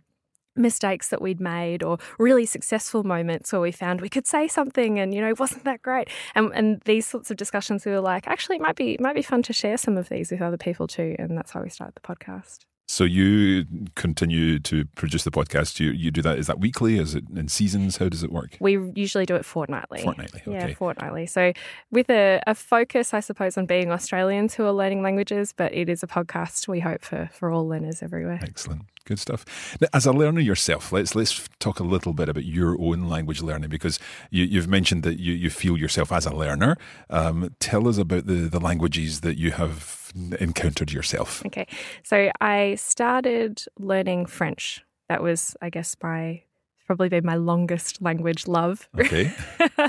mistakes 0.56 1.10
that 1.10 1.22
we'd 1.22 1.40
made 1.40 1.82
or 1.82 1.98
really 2.20 2.46
successful 2.46 3.04
moments 3.04 3.52
where 3.52 3.62
we 3.62 3.72
found 3.72 4.02
we 4.02 4.10
could 4.10 4.28
say 4.28 4.48
something 4.48 5.00
and 5.00 5.14
you 5.14 5.20
know 5.20 5.34
wasn't 5.40 5.64
that 5.64 5.82
great 5.82 6.08
and 6.36 6.52
and 6.54 6.80
these 6.82 7.08
sorts 7.08 7.32
of 7.32 7.38
discussions 7.38 7.86
we 7.86 7.92
were 7.92 8.00
like 8.00 8.28
actually 8.28 8.58
it 8.58 8.62
might 8.62 8.76
be 8.76 8.94
it 8.94 9.02
might 9.02 9.16
be 9.16 9.24
fun 9.24 9.42
to 9.42 9.52
share 9.52 9.78
some 9.78 9.98
of 9.98 10.10
these 10.10 10.32
with 10.32 10.42
other 10.42 10.58
people 10.58 10.88
too 10.88 11.16
and 11.18 11.36
that's 11.36 11.52
how 11.52 11.62
we 11.62 11.70
started 11.70 11.96
the 11.96 12.02
podcast 12.02 12.60
So 12.86 13.06
you 13.06 13.66
continue 13.96 14.60
to 14.60 14.86
produce 14.96 15.24
the 15.24 15.32
podcast. 15.32 15.80
You 15.80 15.92
you 15.92 16.12
do 16.12 16.22
that. 16.22 16.38
Is 16.38 16.48
that 16.48 16.60
weekly? 16.60 17.00
Is 17.00 17.16
it 17.16 17.24
in 17.36 17.48
seasons? 17.48 17.98
How 17.98 18.10
does 18.10 18.24
it 18.24 18.32
work? 18.32 18.58
We 18.60 18.78
usually 18.94 19.26
do 19.26 19.36
it 19.36 19.46
fortnightly. 19.46 20.02
Fortnightly, 20.02 20.42
Yeah, 20.46 20.74
fortnightly. 20.74 21.26
So 21.26 21.54
with 21.92 22.10
a, 22.10 22.42
a 22.46 22.54
focus, 22.54 23.14
I 23.14 23.22
suppose, 23.22 23.58
on 23.58 23.66
being 23.66 23.92
Australians 23.92 24.54
who 24.54 24.66
are 24.66 24.74
learning 24.74 25.02
languages, 25.02 25.54
but 25.56 25.74
it 25.74 25.88
is 25.88 26.04
a 26.04 26.08
podcast 26.08 26.68
we 26.68 26.82
hope 26.82 27.02
for, 27.02 27.30
for 27.32 27.50
all 27.50 27.68
learners 27.68 28.04
everywhere. 28.04 28.40
Excellent. 28.44 28.84
Good 29.06 29.20
stuff. 29.20 29.78
Now, 29.82 29.88
as 29.94 30.06
a 30.06 30.14
learner 30.14 30.40
yourself, 30.40 30.92
let's 30.92 31.14
let's 31.16 31.50
talk 31.60 31.80
a 31.80 31.84
little 31.84 32.14
bit 32.14 32.30
about 32.30 32.46
your 32.46 32.80
own 32.80 33.10
language 33.10 33.42
learning 33.42 33.70
because 33.70 34.00
you, 34.30 34.44
you've 34.46 34.68
mentioned 34.68 35.04
that 35.04 35.20
you, 35.20 35.34
you 35.34 35.50
feel 35.50 35.78
yourself 35.78 36.12
as 36.12 36.26
a 36.26 36.34
learner. 36.34 36.78
Um, 37.10 37.54
tell 37.60 37.88
us 37.88 37.98
about 37.98 38.28
the, 38.28 38.50
the 38.50 38.60
languages 38.60 39.22
that 39.22 39.38
you 39.38 39.52
have 39.52 40.03
encountered 40.40 40.92
yourself? 40.92 41.46
Okay. 41.46 41.68
So 42.04 42.32
I 42.42 42.76
started 42.76 43.64
learning 43.80 44.28
French. 44.28 44.84
That 45.10 45.22
was, 45.22 45.56
I 45.62 45.70
guess, 45.70 45.96
my 46.02 46.44
probably 46.86 47.10
been 47.10 47.26
my 47.26 47.36
longest 47.36 48.02
language 48.02 48.48
love. 48.48 48.90
Okay. 49.00 49.34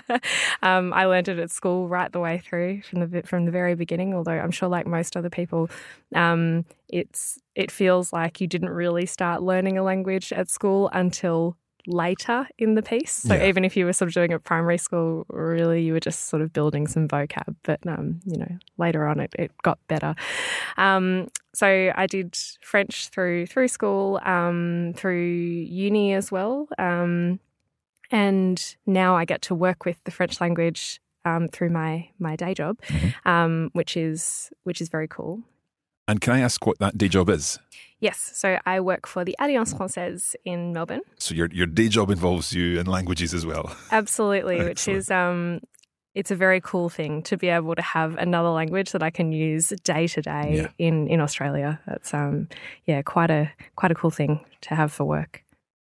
um, 0.62 0.92
I 0.92 1.06
learned 1.06 1.28
it 1.28 1.38
at 1.38 1.50
school 1.50 1.88
right 1.88 2.10
the 2.10 2.20
way 2.20 2.38
through 2.44 2.82
from 2.82 3.10
the 3.10 3.22
from 3.22 3.44
the 3.44 3.50
very 3.50 3.74
beginning. 3.74 4.14
Although 4.14 4.32
I'm 4.32 4.50
sure, 4.50 4.68
like 4.68 4.86
most 4.86 5.16
other 5.16 5.30
people, 5.30 5.70
um, 6.14 6.64
it's 6.88 7.38
it 7.54 7.70
feels 7.70 8.12
like 8.12 8.40
you 8.40 8.46
didn't 8.46 8.70
really 8.70 9.06
start 9.06 9.42
learning 9.42 9.78
a 9.78 9.82
language 9.82 10.32
at 10.32 10.48
school 10.48 10.90
until 10.92 11.56
later 11.86 12.46
in 12.58 12.74
the 12.74 12.82
piece. 12.82 13.12
So 13.12 13.34
yeah. 13.34 13.46
even 13.46 13.64
if 13.64 13.76
you 13.76 13.84
were 13.84 13.92
sort 13.92 14.08
of 14.08 14.14
doing 14.14 14.30
it 14.30 14.34
at 14.34 14.44
primary 14.44 14.78
school, 14.78 15.26
really 15.28 15.82
you 15.82 15.92
were 15.92 16.00
just 16.00 16.26
sort 16.26 16.42
of 16.42 16.52
building 16.52 16.86
some 16.86 17.08
vocab. 17.08 17.56
But 17.62 17.80
um, 17.86 18.20
you 18.24 18.38
know, 18.38 18.58
later 18.78 19.06
on 19.06 19.20
it, 19.20 19.34
it 19.38 19.52
got 19.62 19.78
better. 19.88 20.14
Um, 20.76 21.28
so 21.54 21.92
I 21.94 22.06
did 22.06 22.36
French 22.62 23.08
through 23.08 23.46
through 23.46 23.68
school, 23.68 24.20
um, 24.24 24.92
through 24.96 25.24
uni 25.24 26.12
as 26.14 26.32
well. 26.32 26.68
Um, 26.78 27.40
and 28.10 28.76
now 28.86 29.16
I 29.16 29.24
get 29.24 29.42
to 29.42 29.54
work 29.54 29.84
with 29.84 30.02
the 30.04 30.10
French 30.10 30.40
language 30.40 31.00
um, 31.24 31.48
through 31.48 31.70
my 31.70 32.08
my 32.18 32.36
day 32.36 32.54
job, 32.54 32.78
mm-hmm. 32.82 33.28
Um, 33.28 33.70
which 33.72 33.96
is 33.96 34.50
which 34.64 34.80
is 34.80 34.88
very 34.88 35.08
cool. 35.08 35.42
And 36.06 36.20
can 36.20 36.34
I 36.34 36.40
ask 36.40 36.66
what 36.66 36.78
that 36.78 36.98
day 36.98 37.08
job 37.08 37.30
is? 37.30 37.58
Yes. 38.00 38.32
So 38.34 38.58
I 38.66 38.80
work 38.80 39.06
for 39.06 39.24
the 39.24 39.34
Alliance 39.38 39.72
Francaise 39.72 40.36
in 40.44 40.72
Melbourne. 40.72 41.00
So 41.18 41.34
your 41.34 41.48
your 41.52 41.66
day 41.66 41.88
job 41.88 42.10
involves 42.10 42.52
you 42.52 42.78
in 42.78 42.86
languages 42.86 43.32
as 43.32 43.46
well. 43.46 43.74
Absolutely, 43.90 44.62
which 44.68 44.88
is 44.88 45.10
um 45.10 45.60
it's 46.14 46.30
a 46.30 46.36
very 46.36 46.60
cool 46.60 46.88
thing 46.88 47.22
to 47.22 47.36
be 47.36 47.48
able 47.48 47.74
to 47.74 47.82
have 47.82 48.16
another 48.18 48.50
language 48.50 48.92
that 48.92 49.02
I 49.02 49.10
can 49.10 49.32
use 49.32 49.72
day 49.84 50.06
to 50.08 50.22
day 50.22 50.68
in 50.78 51.08
in 51.08 51.20
Australia. 51.20 51.80
That's 51.86 52.12
um 52.12 52.48
yeah, 52.84 53.00
quite 53.02 53.30
a 53.30 53.50
quite 53.76 53.92
a 53.92 53.94
cool 53.94 54.10
thing 54.10 54.44
to 54.62 54.74
have 54.74 54.92
for 54.92 55.04
work 55.04 55.43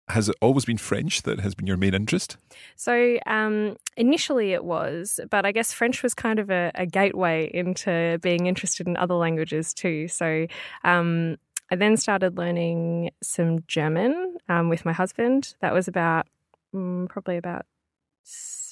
has 0.08 0.28
it 0.28 0.36
always 0.40 0.64
been 0.64 0.78
French 0.78 1.22
that 1.22 1.40
has 1.40 1.54
been 1.54 1.66
your 1.66 1.76
main 1.76 1.94
interest? 1.94 2.36
So 2.76 3.18
um, 3.26 3.76
initially 3.96 4.52
it 4.52 4.64
was, 4.64 5.18
but 5.30 5.44
I 5.44 5.52
guess 5.52 5.72
French 5.72 6.02
was 6.02 6.14
kind 6.14 6.38
of 6.38 6.50
a, 6.50 6.70
a 6.74 6.86
gateway 6.86 7.50
into 7.52 8.18
being 8.22 8.46
interested 8.46 8.86
in 8.86 8.96
other 8.96 9.14
languages 9.14 9.74
too. 9.74 10.06
So 10.08 10.46
um, 10.84 11.38
I 11.70 11.76
then 11.76 11.96
started 11.96 12.38
learning 12.38 13.10
some 13.22 13.64
German 13.66 14.36
um, 14.48 14.68
with 14.68 14.84
my 14.84 14.92
husband. 14.92 15.54
That 15.60 15.74
was 15.74 15.88
about 15.88 16.26
mm, 16.72 17.08
probably 17.08 17.36
about 17.36 17.66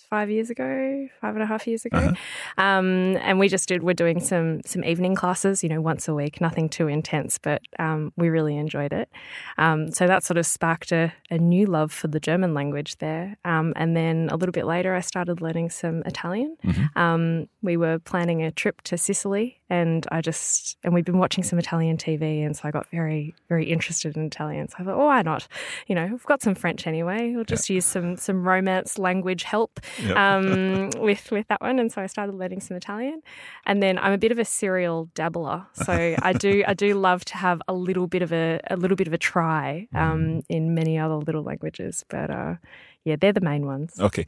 five 0.08 0.30
years 0.30 0.50
ago, 0.50 1.08
five 1.20 1.34
and 1.34 1.42
a 1.42 1.46
half 1.46 1.66
years 1.66 1.84
ago, 1.84 1.98
uh-huh. 1.98 2.62
um, 2.62 3.16
and 3.16 3.38
we 3.38 3.48
just 3.48 3.68
did. 3.68 3.82
We're 3.82 3.94
doing 3.94 4.20
some 4.20 4.60
some 4.64 4.84
evening 4.84 5.14
classes, 5.14 5.62
you 5.62 5.68
know, 5.68 5.80
once 5.80 6.08
a 6.08 6.14
week. 6.14 6.40
Nothing 6.40 6.68
too 6.68 6.88
intense, 6.88 7.38
but 7.38 7.62
um, 7.78 8.12
we 8.16 8.28
really 8.28 8.56
enjoyed 8.56 8.92
it. 8.92 9.08
Um, 9.58 9.90
so 9.90 10.06
that 10.06 10.24
sort 10.24 10.38
of 10.38 10.46
sparked 10.46 10.92
a, 10.92 11.12
a, 11.30 11.38
new 11.38 11.66
love 11.66 11.92
for 11.92 12.08
the 12.08 12.20
German 12.20 12.54
language 12.54 12.96
there. 12.98 13.36
Um, 13.44 13.72
and 13.76 13.96
then 13.96 14.28
a 14.30 14.36
little 14.36 14.52
bit 14.52 14.66
later, 14.66 14.94
I 14.94 15.00
started 15.00 15.40
learning 15.40 15.70
some 15.70 16.02
Italian. 16.06 16.56
Mm-hmm. 16.64 16.98
Um, 16.98 17.48
we 17.62 17.76
were 17.76 17.98
planning 17.98 18.42
a 18.42 18.50
trip 18.50 18.82
to 18.82 18.98
Sicily, 18.98 19.60
and 19.70 20.06
I 20.10 20.20
just 20.20 20.76
and 20.84 20.94
we've 20.94 21.04
been 21.04 21.18
watching 21.18 21.44
some 21.44 21.58
Italian 21.58 21.96
TV, 21.96 22.44
and 22.44 22.56
so 22.56 22.62
I 22.64 22.70
got 22.70 22.86
very 22.90 23.34
very 23.48 23.66
interested 23.66 24.16
in 24.16 24.26
Italian. 24.26 24.68
So 24.68 24.76
I 24.78 24.84
thought, 24.84 24.94
oh, 24.94 25.06
why 25.06 25.22
not? 25.22 25.48
You 25.86 25.94
know, 25.94 26.06
we've 26.06 26.24
got 26.24 26.42
some 26.42 26.54
French 26.54 26.86
anyway. 26.86 27.32
We'll 27.34 27.44
just 27.44 27.68
yeah. 27.68 27.76
use 27.76 27.86
some 27.86 28.16
some 28.16 28.46
Romance 28.46 28.98
language 28.98 29.44
help 29.44 29.80
yep. 30.02 30.16
um, 30.16 30.90
with 30.98 31.30
with 31.30 31.48
that 31.48 31.60
one. 31.60 31.78
And 31.78 31.90
so 31.92 32.02
I 32.02 32.06
started 32.06 32.34
learning 32.34 32.60
some 32.60 32.76
Italian, 32.76 33.22
and 33.66 33.82
then 33.82 33.98
I'm 33.98 34.12
a 34.12 34.18
bit 34.18 34.32
of 34.32 34.38
a 34.38 34.44
serial 34.44 35.10
dabbler, 35.14 35.66
so 35.72 36.16
I 36.20 36.32
do 36.32 36.64
I 36.66 36.74
do 36.74 36.94
love 36.94 37.24
to 37.26 37.36
have 37.36 37.60
a 37.68 37.74
little 37.74 38.06
bit 38.06 38.22
of 38.22 38.32
a 38.32 38.60
a 38.70 38.76
little 38.76 38.96
bit 38.96 39.06
of 39.06 39.12
a 39.12 39.18
try 39.18 39.88
um, 39.94 40.20
mm. 40.20 40.44
in 40.48 40.74
many 40.74 40.98
other 40.98 41.16
little 41.16 41.42
languages, 41.42 42.04
but. 42.08 42.30
Uh, 42.30 42.54
yeah, 43.04 43.16
they're 43.20 43.32
the 43.32 43.40
main 43.40 43.66
ones. 43.66 43.98
Okay. 44.00 44.26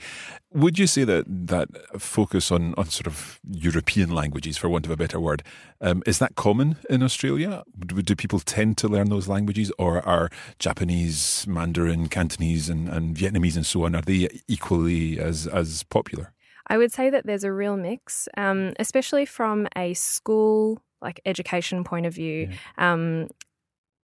Would 0.52 0.78
you 0.78 0.86
say 0.86 1.04
that 1.04 1.24
that 1.26 1.68
focus 1.98 2.52
on, 2.52 2.74
on 2.76 2.86
sort 2.86 3.06
of 3.06 3.40
European 3.50 4.10
languages, 4.10 4.58
for 4.58 4.68
want 4.68 4.84
of 4.84 4.92
a 4.92 4.96
better 4.96 5.18
word, 5.18 5.42
um, 5.80 6.02
is 6.06 6.18
that 6.18 6.34
common 6.34 6.76
in 6.90 7.02
Australia? 7.02 7.64
Do, 7.86 8.02
do, 8.02 8.14
people 8.14 8.40
tend 8.40 8.76
to 8.78 8.88
learn 8.88 9.08
those 9.08 9.28
languages, 9.28 9.72
or 9.78 10.06
are 10.06 10.28
Japanese, 10.58 11.46
Mandarin, 11.48 12.08
Cantonese, 12.08 12.68
and, 12.68 12.88
and 12.88 13.16
Vietnamese 13.16 13.56
and 13.56 13.64
so 13.64 13.84
on, 13.84 13.94
are 13.94 14.02
they 14.02 14.28
equally 14.46 15.18
as, 15.18 15.46
as 15.46 15.82
popular? 15.84 16.32
I 16.68 16.76
would 16.76 16.92
say 16.92 17.10
that 17.10 17.26
there's 17.26 17.44
a 17.44 17.52
real 17.52 17.76
mix, 17.76 18.28
um, 18.36 18.74
especially 18.78 19.24
from 19.24 19.68
a 19.76 19.94
school 19.94 20.82
like 21.00 21.20
education 21.24 21.84
point 21.84 22.06
of 22.06 22.14
view. 22.14 22.48
Yeah. 22.50 22.92
Um, 22.92 23.28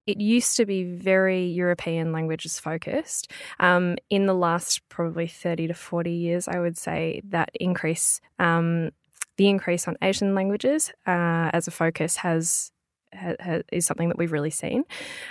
it 0.08 0.20
used 0.20 0.58
to 0.58 0.66
be 0.66 0.84
very 0.84 1.46
European 1.46 2.12
languages 2.12 2.60
focused. 2.60 3.32
Um, 3.60 3.98
in 4.10 4.26
the 4.26 4.34
last 4.34 4.88
probably 4.90 5.28
30 5.28 5.68
to 5.68 5.74
40 5.74 6.12
years, 6.12 6.48
I 6.48 6.60
would 6.60 6.78
say 6.78 7.22
that 7.30 7.50
increase, 7.60 8.22
um, 8.40 8.92
the 9.38 9.48
increase 9.48 9.88
on 9.88 9.98
Asian 10.02 10.36
languages 10.36 10.92
uh, 11.08 11.50
as 11.54 11.68
a 11.68 11.72
focus 11.72 12.18
has 12.18 12.72
is 13.72 13.86
something 13.86 14.10
that 14.10 14.18
we've 14.18 14.32
really 14.32 14.50
seen. 14.50 14.84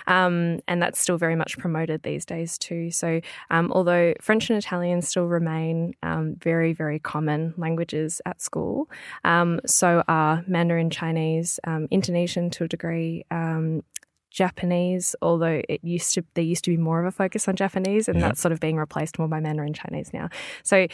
Um, 0.06 0.60
and 0.68 0.82
that's 0.82 0.98
still 0.98 1.16
very 1.16 1.36
much 1.36 1.58
promoted 1.58 2.02
these 2.02 2.24
days, 2.24 2.58
too. 2.58 2.90
So, 2.90 3.20
um, 3.50 3.72
although 3.72 4.14
French 4.20 4.50
and 4.50 4.58
Italian 4.58 5.02
still 5.02 5.26
remain 5.26 5.94
um, 6.02 6.36
very, 6.36 6.72
very 6.72 6.98
common 6.98 7.54
languages 7.56 8.20
at 8.26 8.42
school, 8.42 8.90
um, 9.24 9.60
so 9.66 10.02
are 10.08 10.44
Mandarin 10.46 10.90
Chinese, 10.90 11.58
um, 11.64 11.88
Indonesian 11.90 12.50
to 12.50 12.64
a 12.64 12.68
degree, 12.68 13.24
um, 13.30 13.82
Japanese, 14.30 15.14
although 15.20 15.60
it 15.68 15.80
used 15.82 16.14
to 16.14 16.24
there 16.34 16.44
used 16.44 16.64
to 16.64 16.70
be 16.70 16.76
more 16.76 17.00
of 17.00 17.06
a 17.06 17.10
focus 17.10 17.48
on 17.48 17.56
Japanese, 17.56 18.08
and 18.08 18.22
that's 18.22 18.40
sort 18.40 18.52
of 18.52 18.60
being 18.60 18.76
replaced 18.76 19.18
more 19.18 19.28
by 19.28 19.40
Mandarin 19.40 19.74
Chinese 19.74 20.12
now. 20.12 20.28
So 20.62 20.86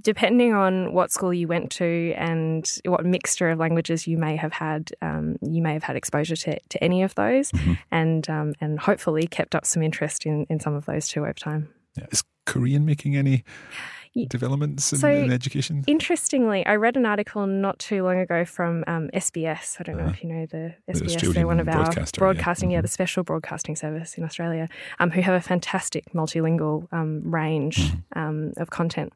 depending 0.00 0.52
on 0.52 0.92
what 0.92 1.10
school 1.10 1.32
you 1.32 1.48
went 1.48 1.70
to 1.70 2.12
and 2.16 2.70
what 2.84 3.04
mixture 3.04 3.48
of 3.48 3.58
languages 3.58 4.06
you 4.06 4.18
may 4.18 4.36
have 4.36 4.52
had, 4.52 4.92
um, 5.02 5.36
you 5.40 5.62
may 5.62 5.72
have 5.72 5.82
had 5.82 5.96
exposure 5.96 6.36
to, 6.36 6.58
to 6.68 6.84
any 6.84 7.02
of 7.02 7.14
those, 7.14 7.50
mm-hmm. 7.52 7.74
and 7.90 8.28
um, 8.28 8.54
and 8.60 8.78
hopefully 8.78 9.26
kept 9.26 9.54
up 9.54 9.64
some 9.64 9.82
interest 9.82 10.26
in, 10.26 10.46
in 10.50 10.60
some 10.60 10.74
of 10.74 10.84
those 10.86 11.08
too 11.08 11.20
over 11.20 11.32
time. 11.32 11.68
Yeah. 11.96 12.06
Is 12.10 12.22
Korean 12.46 12.84
making 12.84 13.16
any 13.16 13.44
developments 14.28 14.92
in, 14.92 14.98
so, 14.98 15.08
in, 15.08 15.32
education? 15.32 15.84
Interestingly, 15.86 16.64
I 16.66 16.76
read 16.76 16.96
an 16.96 17.06
article 17.06 17.46
not 17.46 17.78
too 17.78 18.04
long 18.04 18.18
ago 18.18 18.44
from 18.44 18.84
um, 18.86 19.10
SBS. 19.14 19.76
I 19.80 19.84
don't 19.84 19.96
know 19.96 20.04
uh, 20.04 20.10
if 20.10 20.22
you 20.22 20.28
know 20.28 20.46
the 20.46 20.74
SBS. 20.88 21.20
The 21.20 21.32
they're 21.32 21.46
one 21.46 21.60
of 21.60 21.68
our 21.68 21.92
broadcasting, 22.16 22.70
yeah. 22.70 22.78
yeah. 22.78 22.80
the 22.80 22.88
mm-hmm. 22.88 22.92
special 22.92 23.22
broadcasting 23.24 23.76
service 23.76 24.14
in 24.18 24.24
Australia, 24.24 24.68
um, 24.98 25.10
who 25.10 25.20
have 25.20 25.34
a 25.34 25.40
fantastic 25.40 26.12
multilingual 26.12 26.88
um, 26.92 27.22
range 27.24 27.92
mm. 28.14 28.56
of 28.56 28.70
content. 28.70 29.12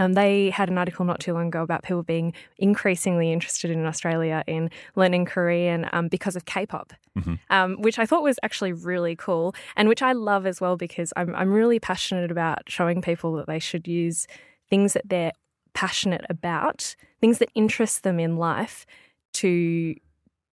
Um, 0.00 0.14
they 0.14 0.48
had 0.48 0.70
an 0.70 0.78
article 0.78 1.04
not 1.04 1.20
too 1.20 1.34
long 1.34 1.48
ago 1.48 1.62
about 1.62 1.82
people 1.82 2.02
being 2.02 2.32
increasingly 2.56 3.30
interested 3.30 3.70
in 3.70 3.84
Australia 3.84 4.42
in 4.46 4.70
learning 4.96 5.26
Korean 5.26 5.86
um, 5.92 6.08
because 6.08 6.36
of 6.36 6.46
K-pop, 6.46 6.94
mm-hmm. 7.18 7.34
um, 7.50 7.76
which 7.82 7.98
I 7.98 8.06
thought 8.06 8.22
was 8.22 8.38
actually 8.42 8.72
really 8.72 9.14
cool, 9.14 9.54
and 9.76 9.90
which 9.90 10.00
I 10.00 10.12
love 10.12 10.46
as 10.46 10.58
well 10.58 10.78
because 10.78 11.12
I'm 11.16 11.34
I'm 11.34 11.52
really 11.52 11.78
passionate 11.78 12.30
about 12.30 12.62
showing 12.66 13.02
people 13.02 13.34
that 13.34 13.46
they 13.46 13.58
should 13.58 13.86
use 13.86 14.26
things 14.70 14.94
that 14.94 15.06
they're 15.06 15.32
passionate 15.74 16.24
about, 16.30 16.96
things 17.20 17.36
that 17.38 17.50
interest 17.54 18.02
them 18.02 18.18
in 18.18 18.38
life, 18.38 18.86
to 19.34 19.94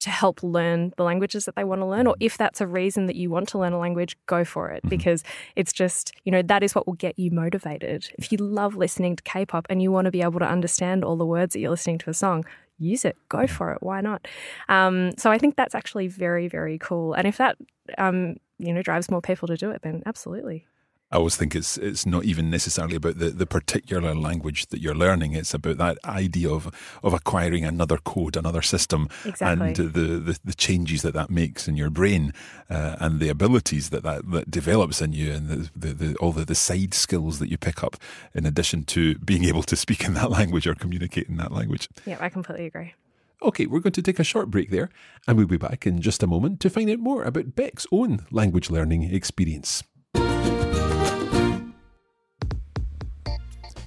to 0.06 0.10
help 0.10 0.40
learn 0.44 0.92
the 0.96 1.02
languages 1.02 1.46
that 1.46 1.56
they 1.56 1.64
want 1.64 1.80
to 1.80 1.84
learn, 1.84 2.06
or 2.06 2.14
if 2.20 2.38
that's 2.38 2.60
a 2.60 2.66
reason 2.66 3.06
that 3.06 3.16
you 3.16 3.28
want 3.28 3.48
to 3.48 3.58
learn 3.58 3.72
a 3.72 3.78
language, 3.78 4.16
go 4.26 4.44
for 4.44 4.70
it 4.70 4.78
mm-hmm. 4.78 4.88
because 4.88 5.25
it's 5.56 5.72
just, 5.72 6.12
you 6.25 6.30
know, 6.30 6.42
that 6.42 6.62
is 6.62 6.76
what 6.76 6.86
will 6.86 6.94
get 6.94 7.18
you 7.18 7.32
motivated. 7.32 8.08
If 8.16 8.30
you 8.30 8.38
love 8.38 8.76
listening 8.76 9.16
to 9.16 9.22
K 9.25 9.44
pop 9.44 9.66
and 9.68 9.82
you 9.82 9.90
want 9.90 10.04
to 10.04 10.12
be 10.12 10.22
able 10.22 10.38
to 10.38 10.46
understand 10.46 11.04
all 11.04 11.16
the 11.16 11.26
words 11.26 11.54
that 11.54 11.58
you're 11.58 11.70
listening 11.70 11.98
to 11.98 12.10
a 12.10 12.14
song, 12.14 12.44
use 12.78 13.04
it, 13.04 13.16
go 13.28 13.48
for 13.48 13.72
it. 13.72 13.78
Why 13.82 14.00
not? 14.00 14.28
Um, 14.68 15.10
so 15.18 15.32
I 15.32 15.38
think 15.38 15.56
that's 15.56 15.75
actually 15.75 16.06
very, 16.06 16.46
very 16.46 16.78
cool. 16.78 17.14
And 17.14 17.26
if 17.26 17.38
that, 17.38 17.56
um, 17.98 18.36
you 18.58 18.72
know, 18.72 18.82
drives 18.82 19.10
more 19.10 19.20
people 19.20 19.48
to 19.48 19.56
do 19.56 19.70
it, 19.70 19.82
then 19.82 20.04
absolutely. 20.06 20.66
I 21.12 21.18
always 21.18 21.36
think 21.36 21.54
it's 21.54 21.78
it's 21.78 22.04
not 22.04 22.25
even 22.25 22.50
necessarily 22.50 22.96
about 22.96 23.18
the, 23.18 23.30
the 23.30 23.46
particular 23.46 24.12
language 24.12 24.66
that 24.66 24.80
you're 24.80 24.94
learning. 24.94 25.34
It's 25.34 25.54
about 25.54 25.78
that 25.78 25.98
idea 26.04 26.50
of 26.50 26.66
of 27.04 27.12
acquiring 27.12 27.64
another 27.64 27.98
code, 27.98 28.36
another 28.36 28.60
system, 28.60 29.08
exactly. 29.25 29.68
and 29.68 29.76
the, 29.76 29.82
the, 29.84 30.38
the 30.44 30.54
changes 30.54 31.02
that 31.02 31.14
that 31.14 31.30
makes 31.30 31.68
in 31.68 31.76
your 31.76 31.90
brain, 31.90 32.32
uh, 32.68 32.96
and 32.98 33.20
the 33.20 33.28
abilities 33.28 33.90
that, 33.90 34.02
that 34.02 34.28
that 34.32 34.50
develops 34.50 35.00
in 35.00 35.12
you, 35.12 35.32
and 35.32 35.48
the, 35.48 35.70
the, 35.76 35.94
the, 35.94 36.16
all 36.16 36.32
the, 36.32 36.44
the 36.44 36.56
side 36.56 36.92
skills 36.92 37.38
that 37.38 37.50
you 37.50 37.56
pick 37.56 37.84
up 37.84 37.96
in 38.34 38.44
addition 38.44 38.82
to 38.84 39.16
being 39.18 39.44
able 39.44 39.62
to 39.62 39.76
speak 39.76 40.04
in 40.04 40.14
that 40.14 40.30
language 40.38 40.66
or 40.66 40.75
communicate 40.75 41.28
in 41.28 41.36
that 41.36 41.52
language. 41.52 41.88
Yeah, 42.04 42.16
I 42.18 42.28
completely 42.28 42.66
agree. 42.66 42.94
Okay, 43.42 43.66
we're 43.66 43.80
going 43.80 43.92
to 43.92 44.02
take 44.02 44.18
a 44.18 44.25
short 44.25 44.50
break 44.50 44.70
there, 44.70 44.90
and 45.28 45.38
we'll 45.38 45.46
be 45.46 45.56
back 45.56 45.86
in 45.86 46.00
just 46.00 46.25
a 46.25 46.26
moment 46.26 46.58
to 46.60 46.70
find 46.70 46.90
out 46.90 46.98
more 46.98 47.22
about 47.22 47.54
Beck's 47.54 47.86
own 47.92 48.26
language 48.32 48.70
learning 48.70 49.04
experience. 49.04 49.84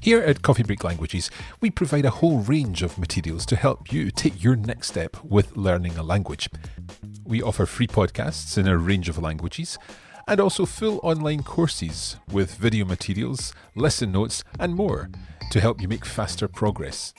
Here 0.02 0.22
at 0.22 0.42
Coffee 0.42 0.64
Break 0.64 0.86
Languages, 0.86 1.30
we 1.60 1.70
provide 1.70 2.06
a 2.06 2.10
whole 2.10 2.40
range 2.40 2.84
of 2.84 2.98
materials 2.98 3.46
to 3.48 3.58
help 3.58 3.92
you 3.92 4.12
take 4.12 4.42
your 4.42 4.56
next 4.56 4.88
step 4.88 5.18
with 5.24 5.58
learning 5.58 5.98
a 5.98 6.04
language. 6.04 6.50
We 7.26 7.42
offer 7.42 7.66
free 7.66 7.88
podcasts 7.88 8.58
in 8.58 8.66
a 8.66 8.78
range 8.78 9.10
of 9.10 9.18
languages 9.18 9.78
and 10.26 10.40
also 10.40 10.66
full 10.66 11.02
online 11.04 11.44
courses 11.44 12.16
with 12.32 12.56
video 12.56 12.86
materials, 12.86 13.54
lesson 13.76 14.14
notes, 14.14 14.44
and 14.58 14.74
more 14.74 15.10
to 15.52 15.60
help 15.60 15.82
you 15.82 15.90
make 15.90 16.06
faster 16.06 16.48
progress. 16.48 17.14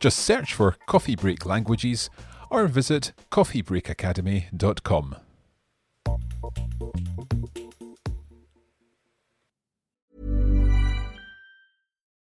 Just 0.00 0.18
search 0.18 0.52
for 0.52 0.76
Coffee 0.86 1.14
Break 1.14 1.46
Languages 1.46 2.10
or 2.50 2.66
visit 2.66 3.12
coffeebreakacademy.com. 3.30 5.16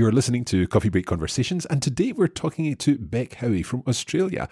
You're 0.00 0.12
listening 0.12 0.46
to 0.46 0.66
Coffee 0.66 0.88
Break 0.88 1.04
Conversations, 1.04 1.66
and 1.66 1.82
today 1.82 2.12
we're 2.12 2.26
talking 2.26 2.74
to 2.74 2.96
Beck 2.96 3.34
Howie 3.34 3.62
from 3.62 3.82
Australia. 3.86 4.48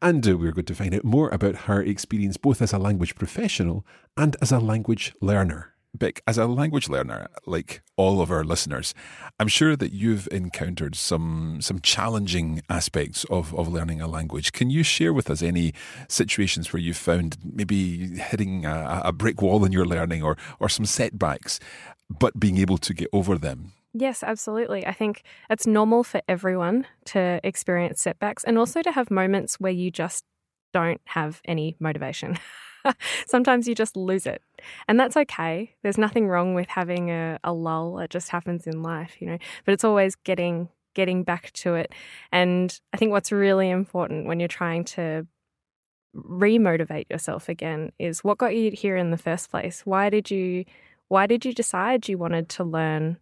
And 0.00 0.24
uh, 0.28 0.38
we're 0.38 0.52
going 0.52 0.66
to 0.66 0.76
find 0.76 0.94
out 0.94 1.02
more 1.02 1.28
about 1.30 1.62
her 1.66 1.82
experience 1.82 2.36
both 2.36 2.62
as 2.62 2.72
a 2.72 2.78
language 2.78 3.16
professional 3.16 3.84
and 4.16 4.36
as 4.40 4.52
a 4.52 4.60
language 4.60 5.12
learner. 5.20 5.74
Beck, 5.92 6.22
as 6.28 6.38
a 6.38 6.46
language 6.46 6.88
learner, 6.88 7.26
like 7.46 7.82
all 7.96 8.20
of 8.20 8.30
our 8.30 8.44
listeners, 8.44 8.94
I'm 9.40 9.48
sure 9.48 9.74
that 9.74 9.92
you've 9.92 10.28
encountered 10.30 10.94
some 10.94 11.58
some 11.60 11.80
challenging 11.80 12.62
aspects 12.70 13.24
of, 13.24 13.52
of 13.56 13.66
learning 13.66 14.00
a 14.00 14.06
language. 14.06 14.52
Can 14.52 14.70
you 14.70 14.84
share 14.84 15.12
with 15.12 15.28
us 15.28 15.42
any 15.42 15.74
situations 16.06 16.72
where 16.72 16.80
you 16.80 16.94
found 16.94 17.38
maybe 17.42 18.20
hitting 18.20 18.66
a, 18.66 19.02
a 19.06 19.12
brick 19.12 19.42
wall 19.42 19.64
in 19.64 19.72
your 19.72 19.84
learning 19.84 20.22
or 20.22 20.36
or 20.60 20.68
some 20.68 20.86
setbacks, 20.86 21.58
but 22.08 22.38
being 22.38 22.58
able 22.58 22.78
to 22.78 22.94
get 22.94 23.08
over 23.12 23.36
them? 23.36 23.72
Yes, 23.94 24.22
absolutely. 24.22 24.86
I 24.86 24.92
think 24.92 25.22
it's 25.50 25.66
normal 25.66 26.02
for 26.02 26.22
everyone 26.26 26.86
to 27.06 27.40
experience 27.44 28.00
setbacks 28.00 28.42
and 28.44 28.58
also 28.58 28.80
to 28.82 28.92
have 28.92 29.10
moments 29.10 29.60
where 29.60 29.72
you 29.72 29.90
just 29.90 30.24
don't 30.72 31.00
have 31.06 31.42
any 31.44 31.76
motivation. 31.78 32.38
Sometimes 33.26 33.68
you 33.68 33.74
just 33.74 33.94
lose 33.94 34.26
it. 34.26 34.42
And 34.88 34.98
that's 34.98 35.16
okay. 35.16 35.74
There's 35.82 35.98
nothing 35.98 36.26
wrong 36.26 36.54
with 36.54 36.68
having 36.68 37.10
a, 37.10 37.38
a 37.44 37.52
lull. 37.52 37.98
It 37.98 38.08
just 38.10 38.30
happens 38.30 38.66
in 38.66 38.82
life, 38.82 39.20
you 39.20 39.26
know. 39.26 39.38
But 39.66 39.72
it's 39.72 39.84
always 39.84 40.14
getting 40.16 40.68
getting 40.94 41.22
back 41.22 41.50
to 41.52 41.74
it. 41.74 41.92
And 42.32 42.78
I 42.92 42.98
think 42.98 43.12
what's 43.12 43.32
really 43.32 43.70
important 43.70 44.26
when 44.26 44.40
you're 44.40 44.48
trying 44.48 44.84
to 44.84 45.26
remotivate 46.14 47.10
yourself 47.10 47.48
again 47.48 47.92
is 47.98 48.22
what 48.22 48.38
got 48.38 48.54
you 48.54 48.70
here 48.72 48.96
in 48.96 49.10
the 49.10 49.16
first 49.18 49.50
place? 49.50 49.82
Why 49.84 50.10
did 50.10 50.30
you 50.30 50.64
why 51.08 51.26
did 51.26 51.44
you 51.44 51.52
decide 51.52 52.08
you 52.08 52.18
wanted 52.18 52.48
to 52.50 52.64
learn 52.64 53.18